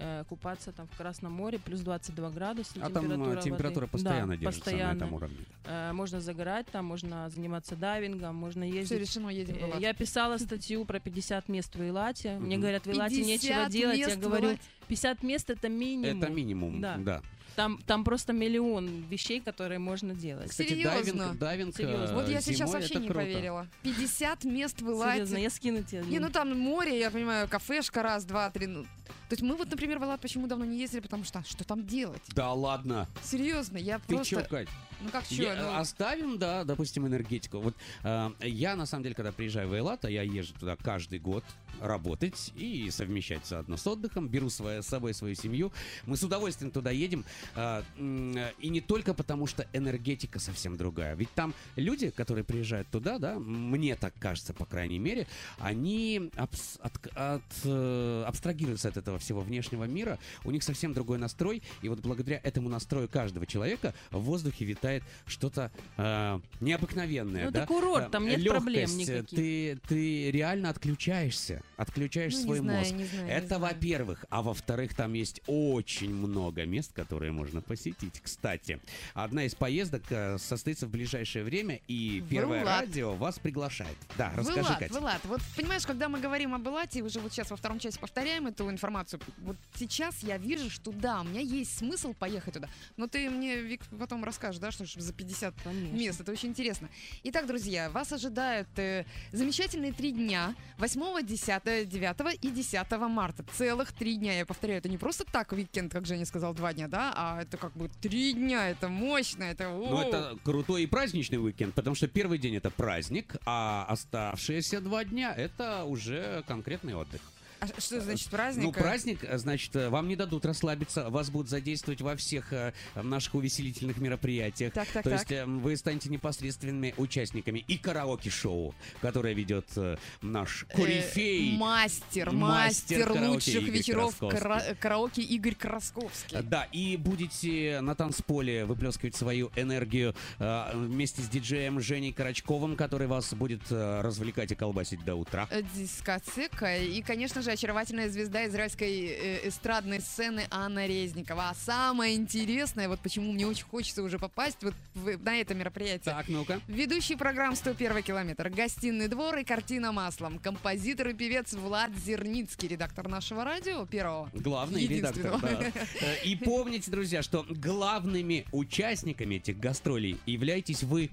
э, 0.02 0.24
купаться 0.28 0.72
там 0.72 0.88
в 0.88 0.98
Красном 0.98 1.32
море, 1.34 1.60
плюс 1.60 1.80
22 1.82 2.30
градуса 2.32 2.72
А 2.82 2.90
там 2.90 3.04
температура 3.04 3.40
э, 3.40 3.42
температура 3.44 3.82
воды. 3.86 3.92
постоянно 3.92 4.28
Да, 4.34 4.38
держится 4.38 4.62
постоянно. 4.64 4.94
на 4.94 4.98
этом 4.98 5.14
уровне. 5.14 5.38
Э, 5.66 5.92
можно 5.94 6.20
загорать 6.22 6.66
там, 6.68 6.86
можно 6.86 7.30
заниматься 7.30 7.76
дайвингом, 7.76 8.36
можно 8.36 8.66
Все 8.66 8.76
ездить. 8.80 9.00
решено, 9.00 9.30
едем 9.30 9.56
в. 9.56 9.80
Я 9.80 9.94
писала 9.94 10.38
статью 10.38 10.86
про 10.86 11.00
50 11.00 11.48
мест 11.50 11.76
в 11.76 11.82
Эйлате. 11.82 12.38
Мне 12.40 12.58
говорят, 12.58 12.86
в 12.86 12.90
Эйлате 12.90 13.22
нечего 13.24 13.66
50 13.68 13.72
делать. 13.72 13.98
Я 14.00 14.16
говорю, 14.16 14.48
Эллате. 14.48 14.62
50 14.88 15.24
мест 15.24 15.50
это 15.50 15.70
минимум. 15.70 16.22
Это 16.22 16.32
минимум, 16.32 16.82
Да. 16.82 16.98
да. 16.98 17.22
Там, 17.56 17.80
там 17.86 18.04
просто 18.04 18.34
миллион 18.34 19.04
вещей, 19.10 19.42
которые 19.42 19.80
можно 19.80 20.14
делать. 20.14 20.50
Кстати, 20.50 20.70
Серьезно? 20.70 20.92
дайвинг, 21.02 21.38
дайвинг 21.40 21.76
Серьезно. 21.76 22.04
э, 22.06 22.14
Вот 22.14 22.30
я 22.30 22.42
сейчас 22.42 22.72
вообще 22.72 22.96
не 22.96 23.08
круто. 23.08 23.20
поверила. 23.22 23.68
50 23.84 24.44
мест 24.46 24.82
в 24.82 24.90
Эллате. 24.90 25.14
Серьезно, 25.16 25.38
я 25.38 25.50
скину 25.50 25.84
тебе. 25.84 26.02
Не, 26.04 26.20
ну 26.20 26.30
там 26.30 26.58
море, 26.58 26.98
я 27.00 27.12
понимаю, 27.12 27.48
кафешка 27.50 28.02
раз, 28.04 28.24
два, 28.26 28.50
три. 28.52 28.68
Ну. 28.68 28.84
То 28.84 29.34
есть 29.34 29.42
мы 29.42 29.56
вот, 29.56 29.70
например, 29.70 30.00
в 30.00 30.04
Эллад 30.04 30.22
почему 30.22 30.48
давно 30.48 30.66
не 30.66 30.80
ездили, 30.80 31.02
потому 31.02 31.24
что 31.24 31.44
что 31.46 31.64
там 31.64 31.86
делать? 31.86 32.22
Да 32.30 32.52
ладно, 32.54 33.08
Серьезно, 33.24 33.78
я 33.78 34.00
ты 34.00 34.16
просто... 34.16 34.42
чё, 34.42 34.46
Кать? 34.50 34.68
Ну 35.02 35.10
как 35.10 35.26
что? 35.26 35.36
Я- 35.36 35.80
Оставим, 35.80 36.38
да, 36.38 36.64
допустим, 36.64 37.08
энергетику. 37.08 37.60
Вот 37.60 37.76
э, 38.04 38.30
я, 38.42 38.76
на 38.76 38.86
самом 38.86 39.04
деле, 39.04 39.16
когда 39.16 39.32
приезжаю 39.32 39.68
в 39.70 39.74
Эйлат, 39.74 40.06
а 40.06 40.10
я 40.12 40.22
езжу 40.22 40.54
туда 40.60 40.76
каждый 40.76 41.20
год 41.20 41.44
работать 41.82 42.52
и 42.56 42.90
совмещать 42.92 43.46
заодно 43.46 43.76
с 43.78 43.86
отдыхом, 43.88 44.28
беру 44.28 44.50
свое, 44.50 44.82
с 44.82 44.88
собой 44.88 45.14
свою 45.14 45.36
семью. 45.36 45.72
Мы 46.06 46.16
с 46.18 46.24
удовольствием 46.24 46.72
туда 46.72 46.92
едем. 46.92 47.26
э, 47.56 47.82
м, 47.98 48.38
и 48.60 48.70
не 48.70 48.82
только 48.82 49.14
потому, 49.14 49.48
что 49.48 49.66
энергетика 49.74 50.40
совсем 50.40 50.78
другая. 50.78 51.16
Ведь 51.16 51.32
там 51.34 51.54
люди, 51.76 52.10
которые 52.10 52.44
приезжают 52.44 52.88
туда, 52.90 53.18
да, 53.18 53.38
мне 53.40 53.96
так 53.96 54.14
кажется, 54.20 54.54
по 54.54 54.66
крайней 54.66 55.00
мере, 55.00 55.28
они 55.60 56.30
абс- 56.36 56.78
от- 56.82 57.08
от, 57.16 57.42
э, 57.64 58.24
абстрагируются 58.28 58.90
от 58.90 58.98
этого 58.98 59.18
всего 59.20 59.42
внешнего 59.42 59.84
мира. 59.86 60.20
У 60.46 60.52
них 60.52 60.64
совсем 60.64 60.94
другой 60.94 61.18
настрой. 61.18 61.62
И 61.82 61.90
вот 61.90 62.00
благодаря 62.00 62.40
этому 62.44 62.70
настрою 62.70 63.08
каждого 63.10 63.46
человека 63.46 63.94
в 64.12 64.20
воздухе 64.20 64.66
витает 64.66 65.04
что-то 65.26 65.72
э, 65.98 66.40
необыкновенное. 66.60 67.46
Ну, 67.46 67.52
да? 67.52 67.60
это 67.60 67.68
курорт, 67.68 68.08
Э, 68.08 68.10
там 68.10 68.26
нет 68.28 68.46
проблем 68.48 68.90
лёгкость, 68.90 69.10
э, 69.10 69.14
никаких. 69.18 69.38
Ты, 69.38 69.80
ты 69.88 70.32
реально 70.32 70.70
отключаешься. 70.70 71.62
Отключаешь 71.82 72.34
Ну, 72.34 72.38
не 72.40 72.46
свой 72.46 72.60
знаю, 72.60 72.80
мозг. 72.80 72.92
не 72.92 73.06
знаю, 73.06 73.28
Это 73.28 73.58
во-первых. 73.58 74.24
А 74.30 74.44
во-вторых, 74.44 74.94
там 74.96 75.14
есть 75.14 75.42
очень 75.48 76.14
много 76.14 76.64
мест, 76.66 76.94
которые 76.94 77.32
можно 77.32 77.62
посетить. 77.62 78.22
Кстати, 78.22 78.80
одна 79.16 79.46
из 79.46 79.56
поездок 79.56 80.04
э, 80.12 80.38
состоится 80.38 80.86
в 80.86 80.92
ближайшее 80.92 81.44
время, 81.44 81.80
и 81.88 82.24
Первое 82.30 82.60
Эллад. 82.62 82.82
радио 82.82 83.14
вас 83.14 83.40
приглашает. 83.40 83.98
Да, 84.16 84.32
расскажи, 84.36 84.60
Эллад, 84.60 84.78
Катя. 84.80 84.94
в 84.94 84.98
Эллад. 84.98 85.22
Вот 85.26 85.42
понимаешь, 85.58 85.84
когда 85.88 86.08
мы 86.08 86.20
говорим 86.20 86.54
об 86.54 86.68
Эллате, 86.68 87.02
уже 87.02 87.20
вот 87.20 87.32
сейчас 87.34 87.50
во 87.50 87.58
втором 87.58 87.80
части 87.80 87.98
повторяем 87.98 88.46
эту 88.46 88.70
информацию, 88.70 89.20
вот 89.40 89.58
сейчас 89.74 90.22
я 90.22 90.38
вижу, 90.38 90.70
что 90.70 90.92
да, 90.92 91.22
у 91.22 91.24
меня 91.24 91.42
есть 91.42 91.76
смысл 91.80 92.14
поехать 92.14 92.54
туда. 92.54 92.70
Но 92.96 93.08
ты 93.08 93.28
мне, 93.32 93.60
Вик, 93.60 93.82
потом 93.98 94.24
расскажешь, 94.24 94.60
да, 94.62 94.70
что 94.70 94.86
ж 94.86 94.94
за 94.98 95.14
50 95.14 95.56
Конечно. 95.64 95.96
мест. 95.98 96.22
Это 96.22 96.32
очень 96.32 96.50
интересно. 96.50 96.90
Итак, 97.24 97.48
друзья, 97.48 97.90
вас 97.90 98.12
ожидают 98.12 98.68
э, 98.78 99.06
замечательные 99.32 99.94
три 99.94 100.12
дня. 100.12 100.54
8, 100.78 101.26
10, 101.26 101.71
9 101.86 102.40
и 102.44 102.50
10 102.50 102.92
марта. 103.10 103.44
Целых 103.54 103.92
три 103.94 104.16
дня. 104.18 104.38
Я 104.38 104.46
повторяю, 104.46 104.80
это 104.80 104.90
не 104.90 104.98
просто 104.98 105.26
так 105.26 105.52
уикенд, 105.52 105.92
как 105.92 106.06
Женя 106.06 106.26
сказал, 106.26 106.54
два 106.54 106.74
дня, 106.74 106.88
да, 106.88 107.14
а 107.16 107.42
это 107.42 107.58
как 107.58 107.74
бы 107.74 107.90
три 108.02 108.34
дня. 108.34 108.70
Это 108.70 108.90
мощно, 108.90 109.44
это... 109.44 109.70
Ну, 109.70 110.02
это 110.02 110.38
крутой 110.44 110.84
и 110.84 110.88
праздничный 110.88 111.38
уикенд, 111.44 111.74
потому 111.74 111.96
что 111.96 112.08
первый 112.08 112.38
день 112.38 112.56
это 112.56 112.70
праздник, 112.70 113.36
а 113.46 113.86
оставшиеся 113.88 114.82
два 114.82 115.04
дня 115.04 115.34
это 115.36 115.84
уже 115.86 116.44
конкретный 116.48 116.94
отдых. 116.94 117.22
А 117.62 117.68
что 117.80 118.02
значит 118.02 118.28
праздник? 118.32 118.64
Ну, 118.64 118.72
праздник, 118.72 119.24
э, 119.24 119.38
значит, 119.38 119.76
э, 119.76 119.90
вам 119.90 120.08
не 120.08 120.16
дадут 120.16 120.48
расслабиться, 120.48 121.12
вас 121.12 121.30
будут 121.30 121.48
задействовать 121.48 122.02
во 122.02 122.16
всех 122.16 122.52
э, 122.54 122.74
наших 122.96 123.36
увеселительных 123.36 123.98
мероприятиях. 124.00 124.74
Так, 124.74 124.88
так, 124.88 125.04
То 125.04 125.12
так. 125.12 125.20
есть 125.20 125.32
э, 125.32 125.46
вы 125.46 125.78
станете 125.78 126.10
непосредственными 126.10 126.96
участниками 126.98 127.60
и 127.68 127.78
караоке-шоу, 127.78 128.74
которое 129.00 129.36
ведет 129.36 129.68
э, 129.76 129.98
наш 130.24 130.66
Э, 130.70 130.76
корифей. 130.76 131.56
Мастер, 131.56 132.32
Мастер 132.32 132.98
мастер 132.98 133.08
караоке 133.10 133.28
лучших 133.28 133.56
Игорь 133.62 133.70
вечеров 133.78 134.18
кара- 134.18 134.76
караоке 134.80 135.22
Игорь 135.22 135.54
Красковский. 135.54 136.38
Э, 136.40 136.42
Да, 136.42 136.64
и 136.72 136.98
будете 136.98 137.80
на 137.82 137.94
танцполе 137.94 138.66
выплескивать 138.66 139.16
свою 139.16 139.52
энергию 139.56 140.16
э, 140.40 140.72
вместе 140.74 141.22
с 141.22 141.28
диджеем 141.30 141.80
Женей 141.80 142.12
Карачковым, 142.12 142.76
который 142.76 143.06
вас 143.06 143.32
будет 143.36 143.62
э, 143.70 144.02
развлекать 144.02 144.52
и 144.52 144.56
колбасить 144.56 145.06
до 145.06 145.14
утра. 145.14 145.48
Э, 145.52 145.62
Дискотека. 145.76 146.78
И, 146.78 147.04
конечно 147.04 147.44
же, 147.44 147.51
очаровательная 147.54 148.10
звезда 148.10 148.46
израильской 148.48 149.06
э, 149.06 149.48
эстрадной 149.48 150.00
сцены 150.02 150.46
Анна 150.50 150.86
Резникова. 150.88 151.50
А 151.50 151.56
самое 151.56 152.16
интересное, 152.16 152.88
вот 152.88 153.00
почему 153.00 153.32
мне 153.32 153.46
очень 153.48 153.66
хочется 153.66 154.04
уже 154.04 154.20
попасть 154.20 154.58
вот 154.64 154.74
в- 154.94 155.18
на 155.24 155.38
это 155.40 155.54
мероприятие. 155.54 156.14
Так, 156.14 156.28
ну-ка. 156.28 156.60
Ведущий 156.68 157.16
программ 157.16 157.54
«101 157.54 158.02
километр», 158.02 158.50
«Гостиный 158.50 159.08
двор» 159.08 159.38
и 159.38 159.44
«Картина 159.44 159.92
маслом», 159.92 160.40
композитор 160.40 161.10
и 161.10 161.14
певец 161.14 161.54
Влад 161.54 161.92
Зерницкий, 161.96 162.68
редактор 162.68 163.08
нашего 163.08 163.44
радио 163.44 163.86
первого. 163.86 164.30
Главный 164.34 164.86
редактор. 164.88 165.40
Да. 165.42 165.72
Э, 166.02 166.16
И 166.24 166.36
помните, 166.36 166.90
друзья, 166.92 167.22
что 167.22 167.46
главными 167.50 168.46
участниками 168.52 169.36
этих 169.36 169.60
гастролей 169.60 170.18
являетесь 170.26 170.84
вы. 170.84 171.10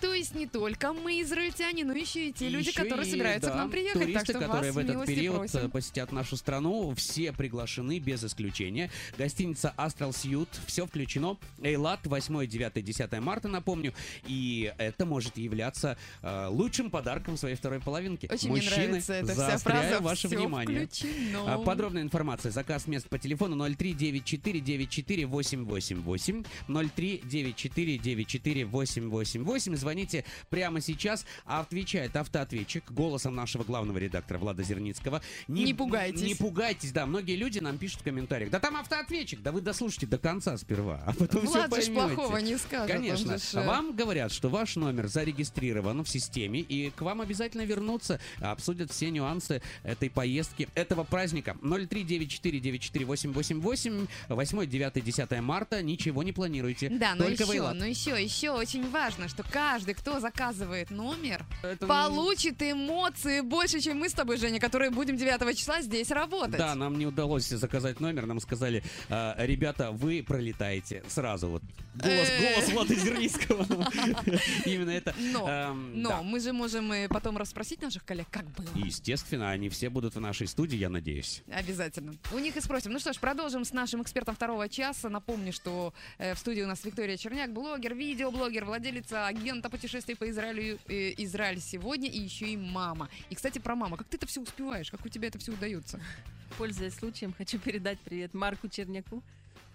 То 0.00 0.14
есть 0.14 0.34
не 0.34 0.46
только 0.46 0.92
мы, 0.92 1.20
израильтяне, 1.22 1.84
но 1.84 1.92
еще 1.92 2.28
и 2.28 2.32
те 2.32 2.48
люди, 2.48 2.68
Еще 2.68 2.82
которые 2.82 3.06
и, 3.06 3.10
собираются 3.10 3.48
да, 3.50 3.54
к 3.54 3.58
нам 3.58 3.70
приехать. 3.70 4.00
Туристы, 4.02 4.12
так 4.14 4.24
что 4.24 4.46
которые 4.46 4.72
в 4.72 4.78
этот 4.78 5.06
период 5.06 5.36
просим. 5.36 5.58
э, 5.60 5.68
посетят 5.68 6.12
нашу 6.12 6.36
страну, 6.36 6.94
все 6.94 7.32
приглашены 7.32 7.98
без 7.98 8.24
исключения. 8.24 8.90
Гостиница 9.18 9.74
Astral 9.76 10.10
Suite, 10.10 10.48
все 10.66 10.86
включено. 10.86 11.36
Эйлат, 11.62 12.06
8, 12.06 12.46
9, 12.46 12.84
10 12.84 13.20
марта, 13.20 13.48
напомню. 13.48 13.92
И 14.26 14.72
это 14.78 15.04
может 15.06 15.36
являться 15.36 15.96
э, 16.22 16.46
лучшим 16.48 16.90
подарком 16.90 17.36
своей 17.36 17.56
второй 17.56 17.80
половинки. 17.80 18.26
Очень 18.32 18.50
мне 18.52 18.62
Мужчины, 18.62 18.86
нравится 18.86 19.12
эта 19.14 19.32
вся 19.34 19.58
фраза. 19.58 20.00
ваше 20.00 20.28
«Всё 20.28 20.38
внимание. 20.38 20.86
включено». 20.86 21.54
А, 21.54 21.58
Подробная 21.58 22.02
информация. 22.02 22.50
Заказ 22.52 22.86
мест 22.86 23.08
по 23.08 23.18
телефону 23.18 23.56
0394 23.56 24.60
94 24.60 25.26
888 25.26 26.44
0394 26.68 27.98
94 27.98 28.64
888. 28.66 29.89
Звоните 29.90 30.24
прямо 30.50 30.80
сейчас. 30.80 31.26
А 31.44 31.58
отвечает 31.60 32.14
автоответчик 32.14 32.88
голосом 32.92 33.34
нашего 33.34 33.64
главного 33.64 33.98
редактора 33.98 34.38
Влада 34.38 34.62
Зерницкого. 34.62 35.20
Не 35.48 35.74
пугайтесь. 35.74 36.22
Не 36.22 36.36
пугайтесь, 36.36 36.92
да. 36.92 37.06
Многие 37.06 37.34
люди 37.34 37.58
нам 37.58 37.76
пишут 37.76 38.02
в 38.02 38.04
комментариях. 38.04 38.50
Да 38.50 38.60
там 38.60 38.76
автоответчик. 38.76 39.42
Да 39.42 39.50
вы 39.50 39.62
дослушайте 39.62 40.06
до 40.06 40.18
конца 40.18 40.56
сперва, 40.58 41.02
а 41.04 41.12
потом 41.12 41.42
все 41.42 41.54
Влад 41.54 41.66
ж 41.66 41.70
поймете. 41.70 41.92
плохого 42.14 42.36
не 42.36 42.56
скажет. 42.56 42.94
он 42.94 43.02
Конечно. 43.02 43.36
же 43.36 43.58
э, 43.58 43.66
Вам 43.66 43.96
говорят, 43.96 44.30
что 44.30 44.48
ваш 44.48 44.76
номер 44.76 45.08
зарегистрирован 45.08 46.04
в 46.04 46.08
системе, 46.08 46.60
и 46.60 46.90
к 46.90 47.00
вам 47.00 47.20
обязательно 47.20 47.62
вернутся, 47.62 48.20
обсудят 48.40 48.92
все 48.92 49.10
нюансы 49.10 49.60
этой 49.82 50.08
поездки, 50.08 50.68
этого 50.76 51.02
праздника. 51.02 51.56
039494888, 51.62 54.08
8, 54.28 54.66
9, 54.66 55.04
10 55.04 55.40
марта. 55.40 55.82
Ничего 55.82 56.22
не 56.22 56.30
планируйте. 56.32 56.90
Да, 56.90 57.16
но 57.16 57.24
Только 57.24 57.44
в 57.46 57.52
еще, 57.52 57.72
но 57.72 57.84
еще, 57.84 58.22
еще 58.22 58.50
очень 58.50 58.88
важно, 58.90 59.28
что 59.28 59.42
каждый, 59.42 59.69
кто 59.78 60.20
заказывает 60.20 60.90
номер, 60.90 61.44
Это, 61.62 61.86
получит 61.86 62.62
эмоции 62.62 63.40
больше, 63.40 63.80
чем 63.80 63.98
мы 63.98 64.08
с 64.08 64.12
тобой, 64.12 64.36
Женя, 64.36 64.58
которые 64.60 64.90
будем 64.90 65.16
9 65.16 65.56
числа 65.56 65.80
здесь 65.82 66.10
работать. 66.10 66.58
Да, 66.58 66.74
нам 66.74 66.98
не 66.98 67.06
удалось 67.06 67.48
заказать 67.48 68.00
номер. 68.00 68.26
Нам 68.26 68.40
сказали, 68.40 68.82
«А, 69.08 69.34
ребята, 69.38 69.90
вы 69.92 70.22
пролетаете 70.26 71.02
сразу. 71.08 71.48
Вот 71.48 71.62
голос, 71.94 72.28
Э. 72.30 72.54
голос 72.54 72.68
Влада 72.72 72.94
Зерницкого. 72.94 73.64
Именно 74.64 74.90
это. 74.90 75.14
Но, 75.18 75.48
Эм, 75.48 76.02
но 76.02 76.08
да. 76.10 76.22
мы 76.22 76.40
же 76.40 76.52
можем 76.52 76.92
и 76.92 77.08
потом 77.08 77.36
расспросить 77.36 77.82
наших 77.82 78.04
коллег, 78.04 78.26
как 78.30 78.44
было. 78.50 78.66
Естественно, 78.74 79.50
они 79.50 79.68
все 79.68 79.88
будут 79.90 80.14
в 80.14 80.20
нашей 80.20 80.46
студии, 80.46 80.76
я 80.76 80.88
надеюсь. 80.88 81.42
Обязательно. 81.52 82.14
У 82.32 82.38
них 82.38 82.56
и 82.56 82.60
спросим. 82.60 82.92
Ну 82.92 82.98
что 82.98 83.12
ж, 83.12 83.18
продолжим 83.18 83.64
с 83.64 83.72
нашим 83.72 84.02
экспертом 84.02 84.34
второго 84.34 84.68
часа. 84.68 85.08
Напомню, 85.08 85.52
что 85.52 85.92
э, 86.18 86.34
в 86.34 86.38
студии 86.38 86.62
у 86.62 86.66
нас 86.66 86.84
Виктория 86.84 87.16
Черняк, 87.16 87.52
блогер, 87.52 87.94
видеоблогер, 87.94 88.64
владелица 88.64 89.26
агента 89.60 89.70
путешествий 89.70 90.16
по 90.16 90.28
Израилю, 90.30 90.78
э, 90.88 91.14
Израиль 91.18 91.60
сегодня 91.60 92.08
и 92.08 92.18
еще 92.18 92.46
и 92.46 92.56
мама. 92.56 93.08
И, 93.30 93.34
кстати, 93.34 93.58
про 93.58 93.74
маму. 93.74 93.96
Как 93.96 94.06
ты 94.08 94.16
это 94.16 94.26
все 94.26 94.40
успеваешь? 94.40 94.90
Как 94.90 95.04
у 95.04 95.08
тебя 95.08 95.28
это 95.28 95.38
все 95.38 95.52
удается? 95.52 96.00
Пользуясь 96.56 96.94
случаем, 96.94 97.34
хочу 97.36 97.58
передать 97.58 97.98
привет 98.00 98.32
Марку 98.34 98.68
Черняку 98.68 99.22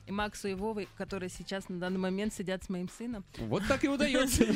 и 0.08 0.12
Максу 0.12 0.48
и 0.48 0.54
Вовой, 0.54 0.88
которые 0.98 1.30
сейчас 1.30 1.69
на 1.69 1.80
данный 1.80 2.00
момент 2.00 2.34
сидят 2.34 2.63
с 2.63 2.69
моим 2.69 2.89
сыном. 2.89 3.24
Вот 3.38 3.63
так 3.67 3.84
и 3.84 3.88
удается. 3.88 4.43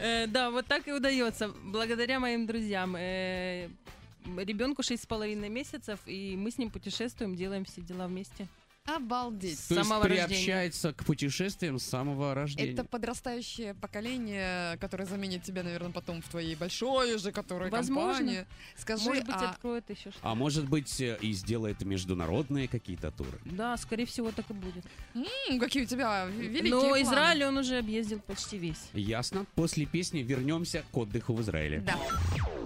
Э, 0.00 0.26
Да, 0.26 0.50
вот 0.50 0.66
так 0.66 0.88
и 0.88 0.92
удается. 0.92 1.48
Благодаря 1.64 2.18
моим 2.18 2.46
друзьям. 2.46 2.96
Ребенку 2.96 4.82
шесть 4.82 5.04
с 5.04 5.06
половиной 5.06 5.48
месяцев, 5.48 6.00
и 6.06 6.36
мы 6.36 6.50
с 6.50 6.58
ним 6.58 6.70
путешествуем, 6.70 7.36
делаем 7.36 7.64
все 7.64 7.80
дела 7.80 8.06
вместе. 8.06 8.48
Обалдеть. 8.86 9.58
То 9.68 9.74
есть 9.74 9.88
самого 9.88 10.04
рождения. 10.08 10.26
приобщается 10.26 10.92
к 10.92 11.04
путешествиям 11.04 11.78
с 11.78 11.84
самого 11.84 12.34
рождения. 12.34 12.72
Это 12.72 12.84
подрастающее 12.84 13.74
поколение, 13.74 14.76
которое 14.78 15.04
заменит 15.04 15.42
тебя, 15.44 15.62
наверное, 15.62 15.92
потом 15.92 16.22
в 16.22 16.28
твоей 16.28 16.56
большой 16.56 17.14
уже, 17.14 17.30
которая 17.30 17.70
Возможно. 17.70 18.14
компании. 18.16 18.46
Скажи, 18.76 19.04
Может 19.04 19.26
быть, 19.26 19.36
а 19.36 19.50
откроет 19.50 19.88
еще 19.90 20.10
что-то. 20.10 20.18
А 20.28 20.34
может 20.34 20.68
быть, 20.68 21.00
э, 21.00 21.18
и 21.20 21.32
сделает 21.32 21.82
международные 21.82 22.66
какие-то 22.68 23.10
туры. 23.12 23.38
Да, 23.44 23.76
скорее 23.76 24.06
всего, 24.06 24.32
так 24.32 24.50
и 24.50 24.54
будет. 24.54 24.84
м, 25.14 25.60
какие 25.60 25.84
у 25.84 25.86
тебя 25.86 26.24
великие 26.26 26.70
Но 26.70 26.80
планы. 26.80 27.02
Израиль 27.02 27.44
он 27.44 27.58
уже 27.58 27.78
объездил 27.78 28.18
почти 28.20 28.58
весь. 28.58 28.88
Ясно. 28.92 29.46
После 29.54 29.86
песни 29.86 30.20
вернемся 30.20 30.82
к 30.90 30.96
отдыху 30.96 31.34
в 31.34 31.42
Израиле. 31.42 31.80
Да. 31.80 31.96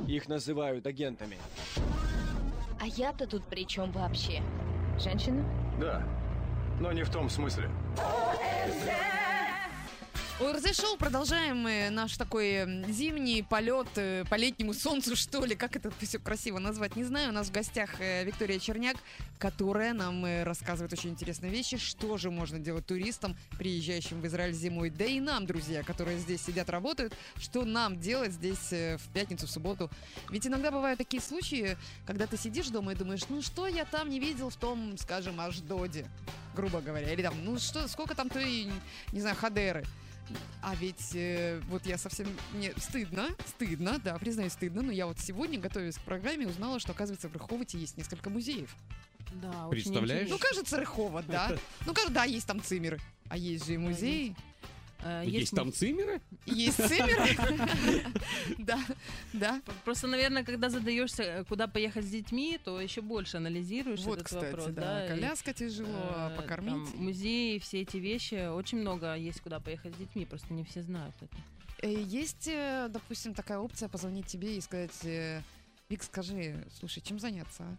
Их 0.09 0.29
называют 0.29 0.87
агентами. 0.87 1.37
А 2.81 2.87
я-то 2.87 3.27
тут 3.27 3.45
при 3.47 3.67
чем 3.67 3.93
вообще? 3.93 4.43
Женщина? 4.99 5.43
Да, 5.81 6.03
но 6.81 6.93
не 6.93 7.03
в 7.03 7.11
том 7.11 7.29
смысле. 7.29 7.69
ОРЗ-шоу 10.41 10.97
продолжаем 10.97 11.59
мы 11.59 11.91
наш 11.93 12.17
такой 12.17 12.85
зимний 12.89 13.45
полет 13.45 13.87
э, 13.95 14.25
по 14.29 14.35
летнему 14.35 14.75
солнцу, 14.75 15.15
что 15.17 15.45
ли, 15.45 15.55
как 15.55 15.77
это 15.77 15.93
все 16.01 16.19
красиво 16.19 16.59
назвать, 16.59 16.97
не 16.97 17.05
знаю. 17.05 17.29
У 17.29 17.33
нас 17.33 17.47
в 17.47 17.53
гостях 17.53 18.01
э, 18.01 18.25
Виктория 18.25 18.59
Черняк, 18.59 18.97
которая 19.39 19.95
нам 19.95 20.25
э, 20.25 20.43
рассказывает 20.43 20.93
очень 20.93 21.11
интересные 21.11 21.53
вещи, 21.53 21.77
что 21.77 22.17
же 22.17 22.33
можно 22.33 22.59
делать 22.59 22.85
туристам, 22.85 23.37
приезжающим 23.59 24.21
в 24.21 24.27
Израиль 24.27 24.55
зимой, 24.55 24.91
да 24.91 25.05
и 25.05 25.21
нам, 25.21 25.47
друзья, 25.47 25.85
которые 25.85 26.19
здесь 26.19 26.43
сидят, 26.43 26.69
работают, 26.69 27.15
что 27.37 27.65
нам 27.65 28.01
делать 28.01 28.33
здесь 28.33 28.73
в 28.73 29.09
пятницу, 29.15 29.47
в 29.47 29.51
субботу. 29.51 29.89
Ведь 30.31 30.49
иногда 30.49 30.73
бывают 30.73 30.99
такие 30.99 31.23
случаи, 31.23 31.77
когда 32.07 32.27
ты 32.27 32.37
сидишь 32.37 32.71
дома 32.71 32.91
и 32.91 32.97
думаешь, 32.97 33.23
ну 33.29 33.41
что 33.41 33.69
я 33.69 33.85
там 33.85 34.11
не 34.11 34.19
видел 34.19 34.51
в 34.51 34.57
том, 34.57 34.99
скажем, 34.99 35.41
Аждоде, 35.41 36.07
грубо 36.57 36.81
говоря, 36.81 37.13
или 37.13 37.23
там, 37.23 37.35
ну 37.45 37.57
что, 37.61 37.87
сколько 37.87 38.17
там 38.17 38.29
той, 38.29 38.69
не 39.13 39.21
знаю, 39.21 39.37
Хадеры. 39.37 39.85
А 40.63 40.75
ведь 40.77 41.15
э, 41.15 41.61
вот 41.69 41.85
я 41.87 41.99
совсем 41.99 42.27
не 42.55 42.73
стыдно, 42.79 43.29
стыдно, 43.47 43.99
да, 43.99 44.19
признаюсь, 44.19 44.53
стыдно, 44.53 44.83
но 44.83 44.93
я 44.93 45.07
вот 45.07 45.19
сегодня, 45.19 45.59
готовясь 45.59 45.97
к 45.97 46.03
программе, 46.03 46.47
узнала, 46.47 46.81
что, 46.81 46.93
оказывается, 46.93 47.29
в 47.29 47.33
Рыховоте 47.35 47.79
есть 47.79 47.99
несколько 47.99 48.31
музеев. 48.31 48.75
Да, 49.43 49.67
очень 49.67 49.83
Представляешь? 49.83 50.29
Ну, 50.29 50.37
интересно. 50.37 50.49
кажется, 50.49 50.77
Рыховод, 50.79 51.27
да. 51.27 51.57
Ну, 51.87 51.93
кажется, 51.93 52.15
да, 52.15 52.25
есть 52.25 52.47
там 52.47 52.63
цимеры. 52.63 52.99
А 53.29 53.37
есть 53.37 53.67
же 53.67 53.75
и 53.75 53.79
музеи. 53.79 54.37
Э, 55.05 55.23
Есть, 55.27 55.55
там 55.55 55.73
цимеры? 55.73 56.21
Есть 56.47 56.77
цимеры. 56.77 57.37
Да, 58.59 58.81
да. 59.33 59.63
Просто, 59.85 60.07
наверное, 60.07 60.45
когда 60.45 60.71
задаешься, 60.71 61.23
э, 61.23 61.45
куда 61.45 61.67
поехать 61.67 62.05
с 62.05 62.11
детьми, 62.11 62.59
то 62.65 62.81
еще 62.81 63.03
больше 63.03 63.37
анализируешь 63.37 64.01
этот 64.01 64.33
вопрос. 64.33 64.67
да. 64.71 65.07
Коляска 65.09 65.53
тяжело, 65.53 66.31
э, 66.31 66.37
покормить. 66.37 66.95
музеи, 66.95 67.59
все 67.59 67.83
эти 67.83 67.99
вещи, 67.99 68.49
очень 68.49 68.79
много 68.79 69.15
есть 69.15 69.41
куда 69.41 69.61
поехать 69.61 69.95
с 69.95 69.99
детьми, 69.99 70.25
просто 70.25 70.53
не 70.55 70.65
все 70.65 70.83
знают 70.83 71.15
это. 71.21 71.87
Есть, 71.87 72.49
допустим, 72.89 73.35
такая 73.35 73.59
опция 73.59 73.89
позвонить 73.91 74.27
тебе 74.27 74.57
и 74.57 74.61
сказать, 74.63 75.05
Вик, 75.91 76.03
скажи, 76.03 76.65
слушай, 76.79 77.03
чем 77.03 77.19
заняться? 77.19 77.65
а?» 77.65 77.77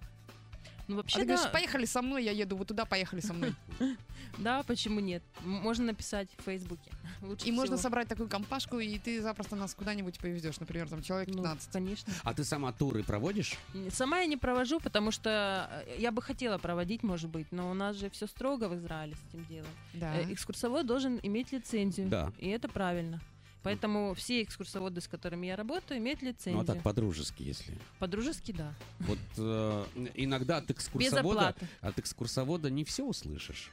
Ну, 0.87 0.95
А 0.95 0.97
вообще, 0.97 1.19
ты 1.19 1.25
говоришь, 1.25 1.45
да, 1.45 1.49
поехали 1.49 1.85
со 1.85 2.01
мной, 2.01 2.23
я 2.23 2.31
еду 2.31 2.55
вот 2.55 2.67
туда, 2.67 2.85
поехали 2.85 3.19
со 3.19 3.33
мной. 3.33 3.55
да, 4.37 4.63
почему 4.63 4.99
нет? 4.99 5.23
Можно 5.43 5.85
написать 5.85 6.29
в 6.37 6.43
Фейсбуке. 6.43 6.91
Лучше 7.21 7.47
И 7.47 7.51
можно 7.51 7.77
собрать 7.77 8.07
такую 8.07 8.29
компашку, 8.29 8.79
и 8.79 8.97
ты 8.99 9.21
запросто 9.21 9.55
нас 9.55 9.73
куда-нибудь 9.73 10.19
повезешь, 10.19 10.59
например, 10.59 10.87
там 10.89 11.01
человек 11.01 11.29
Ну, 11.29 11.37
15. 11.37 11.71
конечно. 11.71 12.13
А 12.23 12.33
ты 12.33 12.43
сама 12.43 12.71
туры 12.71 13.03
проводишь? 13.03 13.55
Сама 13.89 14.19
я 14.19 14.25
не 14.25 14.37
провожу, 14.37 14.79
потому 14.79 15.11
что 15.11 15.69
э, 15.87 15.95
я 15.99 16.11
бы 16.11 16.21
хотела 16.21 16.57
проводить, 16.57 17.03
может 17.03 17.29
быть, 17.29 17.51
но 17.51 17.71
у 17.71 17.73
нас 17.73 17.95
же 17.95 18.09
все 18.09 18.27
строго 18.27 18.67
в 18.67 18.75
Израиле 18.75 19.15
с 19.15 19.33
этим 19.33 19.45
делом. 19.45 19.69
Да. 19.93 20.15
Э, 20.15 20.31
Экскурсовод 20.31 20.85
должен 20.85 21.19
иметь 21.23 21.51
лицензию. 21.51 22.09
Да. 22.09 22.31
И 22.37 22.49
это 22.49 22.67
правильно. 22.67 23.21
Поэтому 23.65 24.13
все 24.13 24.43
экскурсоводы, 24.43 25.01
с 25.01 25.07
которыми 25.07 25.47
я 25.47 25.55
работаю, 25.55 25.99
имеют 25.99 26.21
Ну, 26.21 26.27
лицензию. 26.29 26.61
а 26.61 26.65
так 26.65 26.83
по-дружески, 26.83 27.41
если. 27.41 27.75
По-дружески, 27.97 28.51
да. 28.51 28.75
Вот 28.99 29.17
э, 29.37 29.85
иногда 30.13 30.57
от 30.57 30.69
экскурсовода, 30.69 31.55
от 31.81 31.97
экскурсовода 31.97 32.69
не 32.69 32.83
все 32.83 33.03
услышишь. 33.03 33.71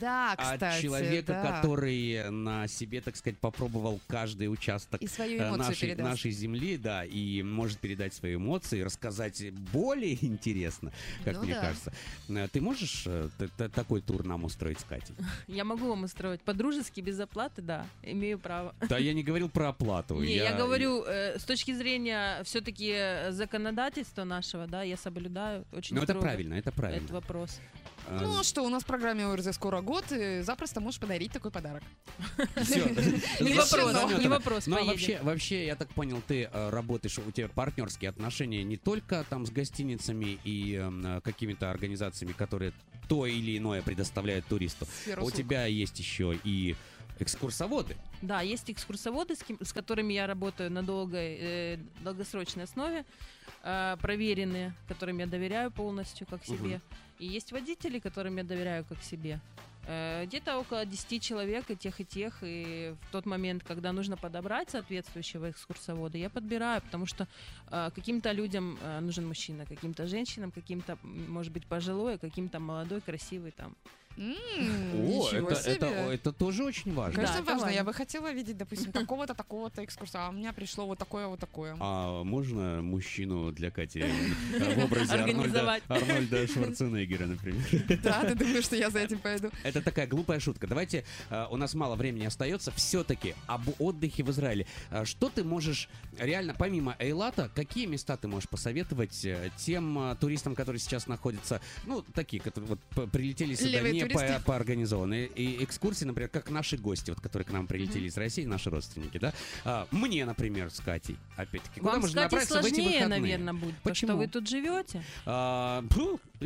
Да, 0.00 0.34
кстати, 0.36 0.76
от 0.76 0.82
человека, 0.82 1.32
да. 1.32 1.56
который 1.60 2.30
на 2.30 2.68
себе, 2.68 3.00
так 3.00 3.16
сказать, 3.16 3.38
попробовал 3.38 4.00
каждый 4.06 4.46
участок 4.52 5.00
э, 5.02 5.56
нашей, 5.56 5.80
передаст. 5.88 6.10
нашей 6.10 6.30
земли, 6.30 6.76
да, 6.76 7.04
и 7.04 7.42
может 7.42 7.78
передать 7.78 8.14
свои 8.14 8.34
эмоции, 8.36 8.82
рассказать 8.82 9.52
более 9.72 10.14
интересно, 10.24 10.92
как 11.24 11.34
Ну 11.36 11.42
мне 11.44 11.54
да. 11.54 11.60
кажется. 11.60 11.92
Э, 12.28 12.48
Ты 12.52 12.60
можешь 12.60 13.04
э, 13.06 13.28
такой 13.74 14.00
тур 14.00 14.24
нам 14.24 14.44
устроить 14.44 14.80
с 14.80 14.84
Катей? 14.84 15.14
Я 15.48 15.64
могу 15.64 15.88
вам 15.88 16.04
устроить 16.04 16.40
по-дружески, 16.42 17.00
без 17.00 17.18
оплаты, 17.18 17.62
да, 17.62 17.86
имею 18.02 18.38
право. 18.38 18.74
Да, 18.88 18.98
я 18.98 19.12
не 19.14 19.22
говорил 19.22 19.48
про 19.48 19.68
оплату. 19.70 20.20
Не, 20.20 20.36
я, 20.36 20.54
говорю, 20.54 21.04
э, 21.04 21.38
с 21.38 21.44
точки 21.44 21.72
зрения 21.72 22.42
все-таки 22.44 23.30
законодательства 23.30 24.24
нашего, 24.24 24.66
да, 24.66 24.82
я 24.82 24.96
соблюдаю 24.96 25.64
очень 25.72 25.96
Ну, 25.96 26.02
это 26.02 26.14
правильно, 26.14 26.54
это 26.54 26.72
правильно. 26.72 26.98
этот 26.98 27.10
вопрос. 27.10 27.60
Э, 28.08 28.18
Ну 28.22 28.40
а 28.40 28.44
что, 28.44 28.62
у 28.62 28.68
нас 28.68 28.82
в 28.82 28.86
программе 28.86 29.26
ОРЗ 29.26 29.54
скоро 29.54 29.80
год, 29.80 30.04
и 30.12 30.40
запросто 30.42 30.80
можешь 30.80 31.00
подарить 31.00 31.32
такой 31.32 31.50
подарок. 31.50 31.82
всё. 32.56 32.88
Не 33.40 33.54
вопрос, 33.54 34.18
не 34.20 34.28
вопрос, 34.28 34.66
Ну, 34.66 34.74
а 34.76 34.78
поедем. 34.78 34.92
вообще, 34.92 35.18
вообще, 35.22 35.66
я 35.66 35.76
так 35.76 35.88
понял, 35.90 36.20
ты 36.26 36.48
э, 36.52 36.70
работаешь, 36.70 37.18
у 37.18 37.30
тебя 37.30 37.48
партнерские 37.48 38.10
отношения 38.10 38.62
не 38.64 38.76
только 38.76 39.24
там 39.28 39.46
с 39.46 39.50
гостиницами 39.50 40.38
и 40.44 40.78
э, 40.80 41.20
какими-то 41.22 41.70
организациями, 41.70 42.32
которые 42.32 42.72
то 43.08 43.26
или 43.26 43.58
иное 43.58 43.82
предоставляют 43.82 44.46
туристу. 44.46 44.86
Сфера 44.86 45.20
У 45.20 45.24
услуг. 45.26 45.38
тебя 45.38 45.66
есть 45.66 45.98
еще 45.98 46.38
и 46.44 46.76
экскурсоводы. 47.18 47.96
Да, 48.22 48.40
есть 48.40 48.70
экскурсоводы, 48.70 49.34
с, 49.36 49.42
кем- 49.42 49.58
с 49.62 49.72
которыми 49.72 50.12
я 50.14 50.26
работаю 50.26 50.70
на 50.70 50.82
долгой, 50.82 51.36
э, 51.40 51.78
долгосрочной 52.02 52.64
основе, 52.64 53.04
э, 53.62 53.96
проверенные, 54.00 54.72
которым 54.88 55.18
я 55.18 55.26
доверяю 55.26 55.70
полностью 55.70 56.26
как 56.26 56.44
себе. 56.44 56.80
И 57.20 57.26
есть 57.26 57.52
водители, 57.52 57.98
которым 57.98 58.38
я 58.38 58.44
доверяю 58.44 58.84
как 58.84 59.02
себе. 59.02 59.40
Э, 59.86 60.24
Где-то 60.24 60.58
около 60.58 60.86
10 60.86 61.22
человек 61.22 61.70
и 61.70 61.76
тех, 61.76 62.00
и 62.00 62.04
тех. 62.04 62.38
И 62.42 62.94
в 63.02 63.12
тот 63.12 63.26
момент, 63.26 63.62
когда 63.62 63.92
нужно 63.92 64.16
подобрать 64.16 64.70
соответствующего 64.70 65.50
экскурсовода, 65.50 66.16
я 66.16 66.30
подбираю, 66.30 66.80
потому 66.80 67.04
что 67.04 67.28
э, 67.70 67.90
каким-то 67.94 68.32
людям 68.32 68.78
э, 68.80 69.00
нужен 69.00 69.26
мужчина, 69.26 69.66
каким-то 69.66 70.06
женщинам, 70.06 70.50
каким-то, 70.50 70.96
может 71.02 71.52
быть, 71.52 71.66
пожилой, 71.66 72.14
а 72.14 72.18
каким-то 72.18 72.58
молодой, 72.58 73.02
красивый 73.02 73.50
там. 73.50 73.76
О, 74.16 75.28
это, 75.32 75.54
себе. 75.54 75.72
это, 75.72 75.86
это 75.86 76.32
тоже 76.32 76.64
очень 76.64 76.92
важно. 76.92 77.14
Конечно, 77.14 77.42
важно. 77.42 77.68
Я 77.68 77.84
бы 77.84 77.94
хотела 77.94 78.32
видеть, 78.32 78.56
допустим, 78.56 78.92
такого-то, 78.92 79.34
такого-то 79.34 79.82
экскурса, 79.82 80.26
а 80.26 80.28
у 80.30 80.32
меня 80.32 80.52
пришло 80.52 80.86
вот 80.86 80.98
такое, 80.98 81.26
вот 81.26 81.40
такое. 81.40 81.76
А 81.80 82.22
можно 82.24 82.82
мужчину 82.82 83.52
для 83.52 83.70
Кати 83.70 84.00
э, 84.00 84.74
в 84.74 84.84
образе 84.84 85.12
Арнольда, 85.12 85.42
Организовать. 85.42 85.82
Арнольда 85.88 86.46
Шварценеггера, 86.46 87.26
например? 87.26 87.64
Да, 88.02 88.24
ты 88.24 88.34
думаешь, 88.34 88.64
что 88.64 88.76
я 88.76 88.90
за 88.90 88.98
этим 88.98 89.18
пойду? 89.18 89.50
Это 89.62 89.80
такая 89.80 90.06
глупая 90.06 90.40
шутка. 90.40 90.66
Давайте, 90.66 91.04
э, 91.30 91.46
у 91.50 91.56
нас 91.56 91.74
мало 91.74 91.96
времени 91.96 92.24
остается. 92.26 92.72
Все-таки 92.72 93.34
об 93.46 93.62
отдыхе 93.78 94.22
в 94.22 94.30
Израиле. 94.30 94.66
Э, 94.90 95.04
Что 95.04 95.30
ты 95.30 95.44
можешь 95.44 95.88
реально, 96.18 96.54
помимо 96.58 96.96
Эйлата, 96.98 97.50
какие 97.54 97.86
места 97.86 98.16
ты 98.16 98.28
можешь 98.28 98.48
посоветовать 98.48 99.26
тем 99.56 100.16
туристам, 100.20 100.54
которые 100.54 100.80
сейчас 100.80 101.06
находятся, 101.06 101.60
ну, 101.86 102.02
такие, 102.02 102.42
которые 102.42 102.76
вот 102.94 103.10
прилетели 103.10 103.54
сюда 103.54 103.80
не 103.80 104.09
туристы. 104.12 104.38
по, 104.40 104.46
по 104.46 104.56
организованной 104.56 105.26
и 105.26 105.62
экскурсии, 105.64 106.04
например, 106.04 106.28
как 106.28 106.50
наши 106.50 106.76
гости, 106.76 107.10
вот, 107.10 107.20
которые 107.20 107.46
к 107.46 107.52
нам 107.52 107.66
прилетели 107.66 108.06
из 108.06 108.16
России, 108.16 108.44
наши 108.44 108.70
родственники, 108.70 109.18
да? 109.18 109.32
А, 109.64 109.86
Мне, 109.90 110.24
например, 110.24 110.70
с 110.70 110.80
Катей, 110.80 111.16
опять-таки. 111.36 111.80
Куда 111.80 111.92
Вам, 111.92 112.02
в 112.02 112.06
эти 112.06 112.44
сложнее, 112.44 113.06
наверное, 113.06 113.52
будет, 113.52 113.76
потому 113.76 113.82
Почему? 113.82 114.08
что 114.10 114.16
вы 114.18 114.26
тут 114.28 114.48
живете. 114.48 115.02
А, 115.26 115.84
фу, 115.90 116.20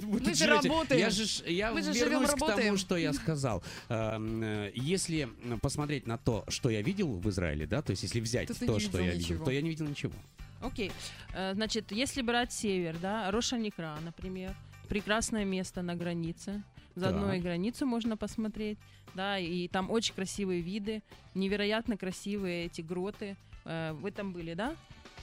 вы 0.00 0.20
тут 0.20 0.36
же 0.36 0.46
работаем. 0.46 1.00
Я 1.00 1.10
же, 1.10 1.24
я 1.46 1.72
Мы 1.72 1.82
же 1.82 1.92
живем, 1.92 2.26
к 2.26 2.36
тому, 2.38 2.76
что 2.76 2.96
я 2.96 3.12
сказал. 3.12 3.62
А, 3.88 4.18
э, 4.20 4.70
Если 4.74 5.28
посмотреть 5.60 6.06
на 6.06 6.18
то, 6.18 6.44
что 6.48 6.70
я 6.70 6.82
видел 6.82 7.08
в 7.08 7.28
Израиле, 7.30 7.66
да, 7.66 7.82
то 7.82 7.90
есть 7.90 8.02
если 8.02 8.20
взять 8.20 8.48
То 8.48 8.66
то, 8.66 8.78
что 8.78 9.00
я 9.00 9.12
видел, 9.12 9.44
то 9.44 9.50
я 9.50 9.62
не 9.62 9.70
видел 9.70 9.86
ничего. 9.86 10.12
Окей. 10.60 10.92
Э, 11.34 11.54
Значит, 11.54 11.92
если 11.92 12.22
брать 12.22 12.52
север, 12.52 12.96
да, 13.00 13.30
Рошаникра, 13.30 13.98
например, 14.04 14.54
прекрасное 14.88 15.44
место 15.44 15.82
на 15.82 15.94
границе. 15.94 16.62
Заодно 16.94 17.28
Так. 17.28 17.36
и 17.36 17.40
границу 17.40 17.86
можно 17.86 18.16
посмотреть, 18.16 18.78
да, 19.14 19.38
и 19.38 19.68
там 19.68 19.90
очень 19.90 20.14
красивые 20.14 20.60
виды, 20.60 21.02
невероятно 21.34 21.96
красивые 21.96 22.66
эти 22.66 22.80
гроты. 22.82 23.36
Э, 23.64 23.92
Вы 23.92 24.10
там 24.10 24.32
были, 24.32 24.54
да? 24.54 24.76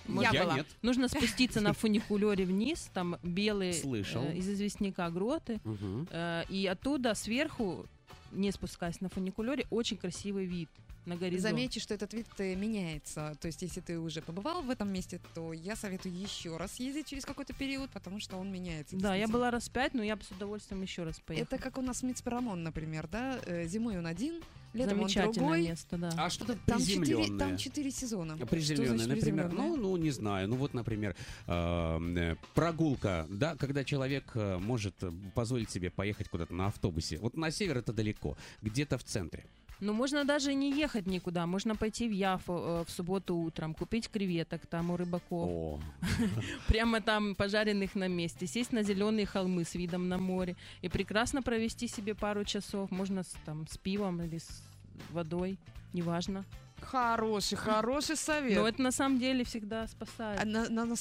Я 0.08 0.32
я 0.32 0.44
была. 0.44 0.56
нет. 0.56 0.68
Нужно 0.82 1.08
спуститься 1.08 1.62
на 1.62 1.74
фуникулере 1.74 2.44
вниз, 2.46 2.90
там 2.94 3.18
белые 3.22 3.74
Слышал. 3.74 4.24
э, 4.24 4.38
из 4.38 4.50
известняка 4.50 5.10
гроты, 5.12 5.60
Мгм. 5.64 6.08
э, 6.10 6.44
и 6.50 6.66
оттуда 6.66 7.14
сверху, 7.14 7.86
не 8.32 8.52
спускаясь 8.52 9.02
на 9.02 9.10
фуникулере, 9.10 9.66
очень 9.70 9.98
красивый 9.98 10.46
вид 10.46 10.70
на 11.10 11.18
горизонт. 11.18 11.42
Заметьте, 11.42 11.80
что 11.80 11.94
этот 11.94 12.14
вид 12.14 12.28
э, 12.38 12.56
меняется. 12.56 13.36
То 13.42 13.48
есть, 13.48 13.62
если 13.62 13.82
ты 13.82 14.00
уже 14.00 14.22
побывал 14.22 14.62
в 14.62 14.70
этом 14.70 14.92
месте, 14.94 15.20
то 15.34 15.52
я 15.54 15.76
советую 15.76 16.16
еще 16.18 16.56
раз 16.58 16.80
ездить 16.80 17.08
через 17.08 17.26
какой-то 17.26 17.54
период, 17.54 17.90
потому 17.90 18.20
что 18.20 18.38
он 18.38 18.52
меняется. 18.52 18.96
Да, 18.98 19.16
я 19.16 19.28
была 19.28 19.52
раз 19.52 19.68
пять, 19.70 19.94
но 19.94 20.04
я 20.04 20.16
бы 20.16 20.24
с 20.24 20.32
удовольствием 20.32 20.82
еще 20.82 21.04
раз 21.04 21.20
поехала. 21.20 21.48
Это 21.48 21.58
как 21.62 21.78
у 21.78 21.82
нас 21.82 22.04
Мицпарамон, 22.04 22.64
например, 22.64 23.08
да? 23.12 23.40
Э, 23.46 23.68
Зимой 23.68 23.98
он 23.98 24.06
один, 24.08 24.42
летом 24.74 25.02
он 25.02 25.08
другой. 25.10 25.64
место, 25.64 25.98
да. 25.98 26.12
А 26.16 26.30
что-то 26.30 26.58
Там 26.66 26.80
четыре, 26.80 27.00
приземленное. 27.00 27.40
там 27.40 27.58
четыре 27.58 27.92
сезона. 27.92 28.38
Что 28.38 28.46
Приземленное, 28.46 28.98
значит 28.98 29.16
например, 29.16 29.46
ну, 29.46 29.50
приземленное? 29.58 29.82
ну, 29.82 29.98
не 29.98 30.12
знаю, 30.12 30.48
ну 30.48 30.56
вот, 30.56 30.74
например, 30.74 31.16
эм, 31.48 32.18
э, 32.18 32.36
прогулка, 32.54 33.26
да, 33.30 33.56
когда 33.56 33.84
человек 33.84 34.32
э, 34.36 34.58
может 34.60 34.96
позволить 35.34 35.72
себе 35.72 35.90
поехать 35.90 36.30
куда-то 36.30 36.54
на 36.54 36.68
автобусе. 36.68 37.18
Вот 37.18 37.36
на 37.36 37.52
север 37.52 37.78
это 37.78 37.94
далеко, 37.94 38.38
где-то 38.62 38.98
в 38.98 39.04
центре. 39.04 39.46
Ну, 39.82 39.94
можно 39.94 40.26
даже 40.26 40.54
не 40.54 40.72
ехать 40.72 41.08
никуда. 41.08 41.46
Можно 41.46 41.76
пойти 41.76 42.08
в 42.08 42.12
Яфу 42.12 42.54
э, 42.54 42.84
в 42.86 42.92
субботу 42.92 43.36
утром, 43.36 43.74
купить 43.74 44.10
креветок 44.10 44.66
там 44.68 44.92
у 44.92 44.98
рыбаков. 44.98 45.50
О, 45.50 45.80
Прямо 46.68 47.02
там 47.02 47.34
пожаренных 47.36 47.96
на 47.96 48.08
месте. 48.08 48.46
Сесть 48.48 48.74
на 48.74 48.84
зеленые 48.84 49.26
холмы 49.26 49.64
с 49.64 49.76
видом 49.76 50.10
на 50.10 50.18
море. 50.18 50.56
И 50.82 50.90
прекрасно 50.90 51.42
провести 51.42 51.88
себе 51.88 52.14
пару 52.14 52.44
часов. 52.44 52.92
Можно 52.92 53.24
с, 53.24 53.36
там, 53.46 53.68
с 53.68 53.78
пивом 53.78 54.22
или 54.22 54.40
с 54.40 54.64
водой. 55.12 55.58
Неважно. 55.94 56.46
Хороший, 56.82 57.56
хороший 57.58 58.16
совет. 58.16 58.58
Но 58.60 58.68
это 58.68 58.82
на 58.82 58.92
самом 58.92 59.20
деле 59.20 59.44
всегда 59.44 59.88
спасает. 59.88 60.40
А 60.42 60.46
на- 60.46 60.70
на 60.70 60.96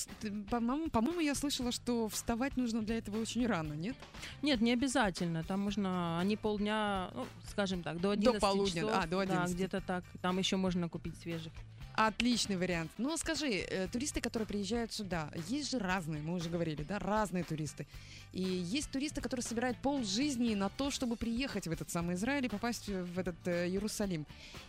по-моему, 0.51 0.91
по-моему, 0.91 1.21
я 1.21 1.35
слышала, 1.35 1.73
что 1.73 2.09
вставать 2.09 2.57
нужно 2.57 2.83
для 2.83 2.99
этого 2.99 3.21
очень 3.21 3.47
рано, 3.47 3.73
нет? 3.75 3.97
Нет, 4.43 4.61
не 4.61 4.73
обязательно. 4.73 5.43
Там 5.45 5.61
можно, 5.61 6.19
они 6.21 6.37
полдня, 6.37 7.11
ну, 7.15 7.27
скажем 7.51 7.83
так, 7.83 8.01
до 8.01 8.11
11 8.11 8.41
полудня, 8.41 8.83
часов. 8.83 8.93
а, 8.95 9.07
до 9.07 9.21
11. 9.21 9.51
Да, 9.51 9.55
где-то 9.55 9.81
так. 9.81 10.05
Там 10.23 10.39
еще 10.39 10.57
можно 10.57 10.89
купить 10.89 11.17
свежих. 11.21 11.53
Отличный 12.01 12.57
вариант. 12.57 12.93
Ну, 12.97 13.17
скажи, 13.17 13.49
э, 13.49 13.89
туристы, 13.89 14.21
которые 14.21 14.47
приезжают 14.47 14.93
сюда, 14.93 15.31
есть 15.49 15.73
же 15.73 15.81
разные, 15.81 16.23
мы 16.23 16.35
уже 16.35 16.49
говорили, 16.49 16.85
да, 16.85 17.01
разные 17.01 17.43
туристы. 17.43 17.87
И 18.33 18.41
есть 18.41 18.93
туристы, 18.93 19.21
которые 19.21 19.43
собирают 19.43 19.77
пол 19.79 20.05
жизни 20.05 20.55
на 20.55 20.69
то, 20.69 20.93
чтобы 20.93 21.17
приехать 21.17 21.67
в 21.67 21.73
этот 21.73 21.91
самый 21.91 22.15
Израиль 22.15 22.47
и 22.47 22.49
попасть 22.49 22.89
в 22.89 23.19
этот 23.19 23.35
э, 23.49 23.67
Иерусалим. 23.67 24.27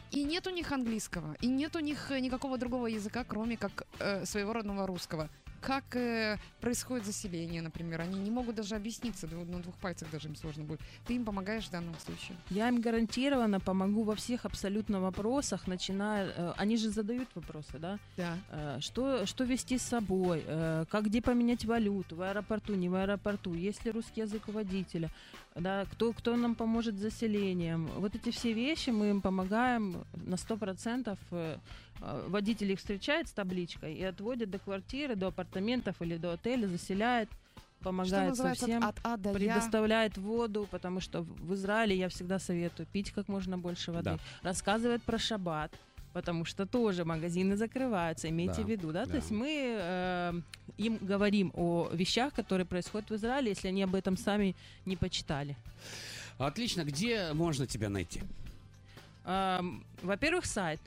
И 0.09 0.23
нет 0.23 0.47
у 0.47 0.49
них 0.49 0.71
английского, 0.71 1.35
и 1.39 1.47
нет 1.47 1.75
у 1.75 1.79
них 1.79 2.09
э, 2.09 2.19
никакого 2.19 2.57
другого 2.57 2.87
языка, 2.87 3.23
кроме 3.23 3.57
как 3.57 3.85
э, 3.99 4.25
своего 4.25 4.53
родного 4.53 4.87
русского. 4.87 5.29
Как 5.61 5.95
э, 5.95 6.37
происходит 6.61 7.05
заселение, 7.05 7.61
например. 7.61 8.01
Они 8.01 8.19
не 8.19 8.31
могут 8.31 8.55
даже 8.55 8.75
объясниться, 8.75 9.27
на 9.27 9.59
двух 9.59 9.75
пальцах 9.75 10.09
даже 10.11 10.27
им 10.27 10.35
сложно 10.35 10.63
будет. 10.63 10.79
Ты 11.05 11.15
им 11.15 11.25
помогаешь 11.25 11.65
в 11.65 11.71
данном 11.71 11.95
случае. 11.99 12.37
Я 12.49 12.67
им 12.69 12.81
гарантированно 12.81 13.59
помогу 13.59 14.03
во 14.03 14.15
всех 14.15 14.45
абсолютно 14.45 14.99
вопросах, 14.99 15.67
начиная... 15.67 16.31
э, 16.35 16.53
Они 16.57 16.77
же 16.77 16.89
задают 16.89 17.27
вопросы, 17.35 17.77
да? 17.79 17.99
Да. 18.17 18.37
Э, 18.51 18.77
Что, 18.81 19.25
что 19.25 19.43
вести 19.43 19.77
с 19.77 19.83
собой? 19.83 20.43
э, 20.45 20.85
Как 20.89 21.05
где 21.05 21.21
поменять 21.21 21.65
валюту? 21.65 22.15
В 22.15 22.21
аэропорту, 22.21 22.75
не 22.75 22.89
в 22.89 22.95
аэропорту? 22.95 23.53
Есть 23.53 23.85
ли 23.85 23.91
русский 23.91 24.21
язык 24.21 24.43
у 24.47 24.51
водителя? 24.51 25.09
Да, 25.55 25.85
кто, 25.91 26.13
кто 26.13 26.35
нам 26.35 26.55
поможет 26.55 26.95
с 26.95 26.99
заселением? 26.99 27.87
Вот 27.97 28.15
эти 28.15 28.31
все 28.31 28.53
вещи 28.53 28.91
мы 28.91 29.09
им 29.09 29.21
помогаем 29.21 30.05
на 30.13 30.35
100%. 30.35 31.17
э, 31.31 31.57
э, 32.01 32.25
Водитель 32.27 32.71
их 32.71 32.79
встречает 32.79 33.27
с 33.27 33.31
табличкой 33.31 33.95
и 33.95 34.03
отводит 34.03 34.49
до 34.51 34.59
квартиры, 34.59 35.15
до 35.15 35.27
апартаментов 35.27 36.01
или 36.01 36.17
до 36.17 36.33
отеля, 36.33 36.67
заселяет, 36.67 37.29
Что 37.29 37.83
помогает 37.83 38.23
со 38.23 38.29
называется 38.29 38.65
всем 38.65 38.83
от 38.83 38.95
А 39.03 39.17
до 39.17 39.29
Я. 39.29 39.35
предоставляет 39.35 40.17
воду, 40.17 40.67
потому 40.71 41.01
что 41.01 41.21
в 41.23 41.49
в 41.49 41.53
Израиле 41.55 41.97
я 41.97 42.07
всегда 42.09 42.39
советую 42.39 42.87
пить 42.91 43.11
как 43.11 43.27
можно 43.27 43.57
больше 43.57 43.91
воды. 43.91 44.11
Да. 44.11 44.19
Рассказывает 44.49 45.01
про 45.03 45.17
шаббат, 45.17 45.71
потому 46.13 46.45
что 46.45 46.65
тоже 46.65 47.05
магазины 47.05 47.55
закрываются, 47.55 48.29
имейте 48.29 48.55
Да, 48.57 48.63
в 48.63 48.69
виду, 48.69 48.91
да? 48.91 49.05
да. 49.05 49.11
То 49.11 49.15
есть 49.17 49.31
мы 49.31 49.77
э, 49.79 50.33
им 50.77 50.97
говорим 51.01 51.51
о 51.55 51.89
вещах, 51.93 52.33
которые 52.33 52.65
происходят 52.65 53.09
в 53.09 53.15
Израиле, 53.15 53.49
если 53.49 53.67
они 53.69 53.83
об 53.83 53.95
этом 53.95 54.17
сами 54.17 54.55
не 54.85 54.95
почитали. 54.95 55.55
отлично. 56.37 56.83
Где 56.83 57.33
можно 57.33 57.65
тебя 57.67 57.89
найти? 57.89 58.21
Эм, 59.25 59.83
во-первых, 60.01 60.45
сайт 60.45 60.79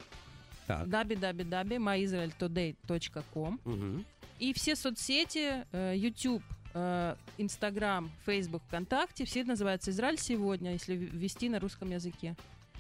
www.myisraeltoday.com 0.69 3.61
Мгм. 3.65 4.05
И 4.39 4.53
все 4.55 4.75
соцсети, 4.75 5.65
э, 5.73 5.95
YouTube, 5.97 6.43
э, 6.75 7.15
Instagram, 7.39 8.11
Facebook, 8.27 8.63
ВКонтакте, 8.69 9.25
все 9.25 9.45
называются 9.45 9.91
«Израиль 9.93 10.19
сегодня», 10.19 10.73
если 10.73 10.97
ввести 10.97 11.49
на 11.49 11.61
русском 11.61 11.91
языке. 11.91 12.35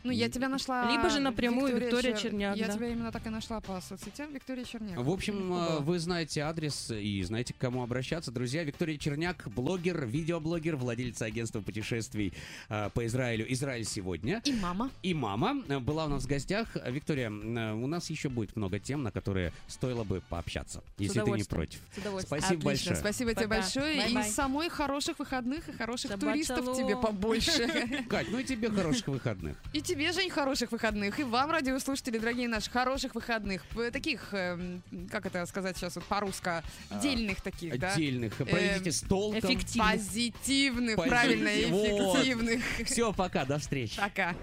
Ну, 0.05 0.11
я 0.11 0.29
тебя 0.29 0.49
нашла... 0.49 0.91
Либо 0.91 1.11
же 1.11 1.21
напрямую 1.21 1.77
Виктория 1.77 2.15
Чер- 2.15 2.23
Черняк, 2.23 2.57
Я 2.57 2.67
да. 2.67 2.75
тебя 2.75 2.89
именно 2.89 3.13
так 3.13 3.27
и 3.27 3.31
нашла 3.31 3.61
по 3.61 3.81
соцсетям. 3.81 4.33
Виктория 4.33 4.65
Черняк. 4.65 4.99
В 4.99 5.11
общем, 5.11 5.53
э, 5.53 5.79
вы 5.81 5.99
знаете 5.99 6.41
адрес 6.41 6.91
и 6.91 7.23
знаете, 7.23 7.55
к 7.55 7.59
кому 7.59 7.83
обращаться. 7.83 8.33
Друзья, 8.33 8.65
Виктория 8.65 8.99
Черняк, 8.99 9.49
блогер, 9.49 10.05
видеоблогер, 10.07 10.77
владелица 10.77 11.27
агентства 11.27 11.61
путешествий 11.61 12.33
э, 12.69 12.91
по 12.93 13.07
Израилю 13.07 13.51
«Израиль 13.53 13.85
сегодня». 13.85 14.43
И 14.45 14.53
мама. 14.53 14.91
И 15.03 15.15
мама 15.15 15.63
э, 15.69 15.79
была 15.79 16.07
у 16.07 16.09
нас 16.09 16.25
в 16.25 16.27
гостях. 16.27 16.69
Виктория, 16.87 17.31
у 17.31 17.87
нас 17.87 18.11
еще 18.11 18.29
будет 18.29 18.57
много 18.57 18.79
тем, 18.81 19.03
на 19.03 19.13
которые 19.13 19.53
стоило 19.69 20.03
бы 20.05 20.21
пообщаться, 20.29 20.83
если 20.99 21.21
ты 21.21 21.31
не 21.31 21.45
против. 21.45 21.81
С 21.95 21.99
удовольствием. 21.99 22.41
Спасибо 22.41 22.61
Отлично, 22.71 22.91
большое. 22.91 22.97
спасибо 22.97 23.35
тебе 23.35 23.47
большое. 23.47 23.97
Bye-bye. 24.03 24.29
И 24.29 24.31
самой 24.31 24.69
хороших 24.69 25.19
выходных 25.19 25.69
и 25.69 25.73
хороших 25.73 26.11
Шаббат 26.11 26.33
туристов 26.33 26.77
тебе 26.77 26.97
побольше. 26.97 28.05
Кать, 28.09 28.27
ну 28.31 28.39
и 28.39 28.45
тебе 28.45 28.69
хороших 28.69 29.07
выходных. 29.09 29.57
И 29.73 29.81
тебе, 29.81 29.92
Жень, 29.97 30.31
хороших 30.31 30.73
выходных. 30.73 31.19
И 31.21 31.23
вам, 31.25 31.51
радиослушатели, 31.51 32.19
дорогие 32.19 32.49
наши, 32.49 32.71
хороших 32.71 33.15
выходных. 33.15 33.63
Таких, 33.93 34.33
эм, 34.33 34.83
как 35.11 35.27
это 35.27 35.45
сказать 35.47 35.77
сейчас 35.77 35.97
вот 35.97 36.05
по-русски, 36.05 36.63
дельных 37.03 37.41
таких, 37.43 37.79
да? 37.79 37.93
Отдельных. 37.93 38.35
Проведите 38.37 38.89
Эм, 38.91 38.93
с 38.93 39.01
толком. 39.03 39.39
эффективных. 39.41 39.93
Позитивных, 39.93 40.97
Позитив- 40.97 41.09
правильно, 41.09 41.49
эффективных. 41.49 42.63
Все, 42.87 43.13
пока, 43.13 43.45
до 43.45 43.59
встречи. 43.59 43.97
Пока. 44.01 44.35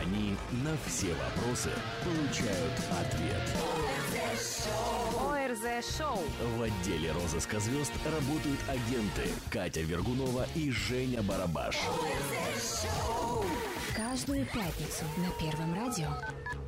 Они 0.00 0.36
на 0.64 0.76
все 0.86 1.08
вопросы 1.14 1.70
получают 2.04 2.72
ответ. 2.90 3.42
ОРЗ-шоу. 5.18 6.22
В 6.58 6.62
отделе 6.62 7.12
розыска 7.12 7.58
звезд 7.60 7.92
работают 8.04 8.58
агенты 8.68 9.28
Катя 9.50 9.80
Вергунова 9.80 10.46
и 10.54 10.70
Женя 10.70 11.22
Барабаш. 11.22 11.76
Каждую 13.96 14.44
пятницу 14.44 15.04
на 15.16 15.30
Первом 15.40 15.72
радио. 15.74 16.08